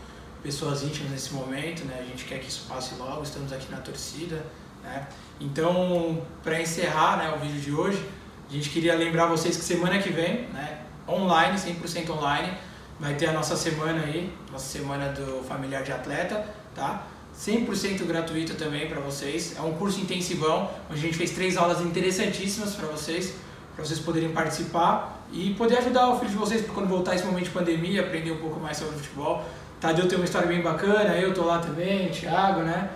pessoas 0.43 0.83
íntimas 0.83 1.11
nesse 1.11 1.33
momento, 1.33 1.83
né? 1.85 1.97
A 1.99 2.03
gente 2.03 2.25
quer 2.25 2.39
que 2.39 2.47
isso 2.47 2.65
passe 2.69 2.95
logo, 2.95 3.23
estamos 3.23 3.51
aqui 3.51 3.69
na 3.71 3.77
torcida, 3.77 4.45
né? 4.83 5.07
Então, 5.39 6.21
para 6.43 6.61
encerrar, 6.61 7.17
né, 7.17 7.33
o 7.35 7.39
vídeo 7.39 7.59
de 7.59 7.73
hoje, 7.73 8.09
a 8.47 8.53
gente 8.53 8.69
queria 8.69 8.95
lembrar 8.95 9.25
vocês 9.25 9.57
que 9.57 9.63
semana 9.63 9.99
que 9.99 10.09
vem, 10.09 10.47
né, 10.49 10.81
online, 11.07 11.57
100% 11.57 12.09
online, 12.11 12.55
vai 12.99 13.15
ter 13.15 13.27
a 13.27 13.34
nossa 13.34 13.55
semana 13.55 14.03
aí, 14.03 14.31
nossa 14.51 14.77
semana 14.77 15.10
do 15.10 15.43
familiar 15.43 15.84
de 15.84 15.91
atleta, 15.91 16.45
tá? 16.73 17.08
100% 17.38 18.05
gratuito 18.05 18.55
também 18.55 18.88
para 18.88 18.99
vocês. 19.01 19.55
É 19.58 19.62
um 19.62 19.73
curso 19.73 19.99
intensivão, 19.99 20.69
onde 20.89 20.99
a 20.99 21.03
gente 21.03 21.17
fez 21.17 21.31
três 21.31 21.58
aulas 21.58 21.81
interessantíssimas 21.81 22.75
para 22.75 22.88
vocês, 22.88 23.36
para 23.75 23.84
vocês 23.84 23.99
poderem 23.99 24.31
participar 24.31 25.25
e 25.31 25.53
poder 25.55 25.79
ajudar 25.79 26.10
o 26.10 26.19
filho 26.19 26.31
de 26.31 26.38
vocês 26.38 26.65
quando 26.73 26.88
voltar 26.88 27.15
esse 27.15 27.25
momento 27.25 27.45
de 27.45 27.49
pandemia, 27.49 28.01
aprender 28.01 28.31
um 28.31 28.38
pouco 28.38 28.60
mais 28.60 28.77
sobre 28.77 28.95
futebol. 28.95 29.43
Tadeu 29.81 30.08
tem 30.08 30.17
uma 30.17 30.23
história 30.23 30.47
bem 30.47 30.62
bacana, 30.62 31.17
eu 31.17 31.34
tô 31.34 31.43
lá 31.43 31.60
também, 31.60 32.10
Thiago, 32.10 32.62
né? 32.62 32.89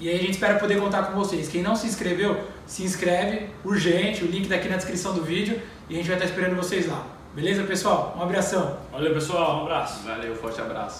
E 0.00 0.08
aí 0.08 0.16
a 0.16 0.18
gente 0.18 0.32
espera 0.32 0.58
poder 0.58 0.80
contar 0.80 1.02
com 1.04 1.12
vocês. 1.12 1.48
Quem 1.48 1.62
não 1.62 1.76
se 1.76 1.86
inscreveu, 1.86 2.40
se 2.66 2.82
inscreve, 2.82 3.50
urgente, 3.62 4.24
o 4.24 4.26
link 4.26 4.48
daqui 4.48 4.68
na 4.68 4.76
descrição 4.76 5.12
do 5.14 5.22
vídeo 5.22 5.60
e 5.88 5.94
a 5.94 5.96
gente 5.98 6.06
vai 6.06 6.16
estar 6.16 6.28
esperando 6.28 6.56
vocês 6.56 6.88
lá. 6.88 7.06
Beleza, 7.34 7.62
pessoal? 7.64 8.14
Um 8.18 8.22
abração. 8.22 8.76
Valeu, 8.92 9.14
pessoal. 9.14 9.60
Um 9.60 9.62
abraço. 9.62 10.06
Valeu, 10.06 10.36
forte 10.36 10.60
abraço. 10.60 10.90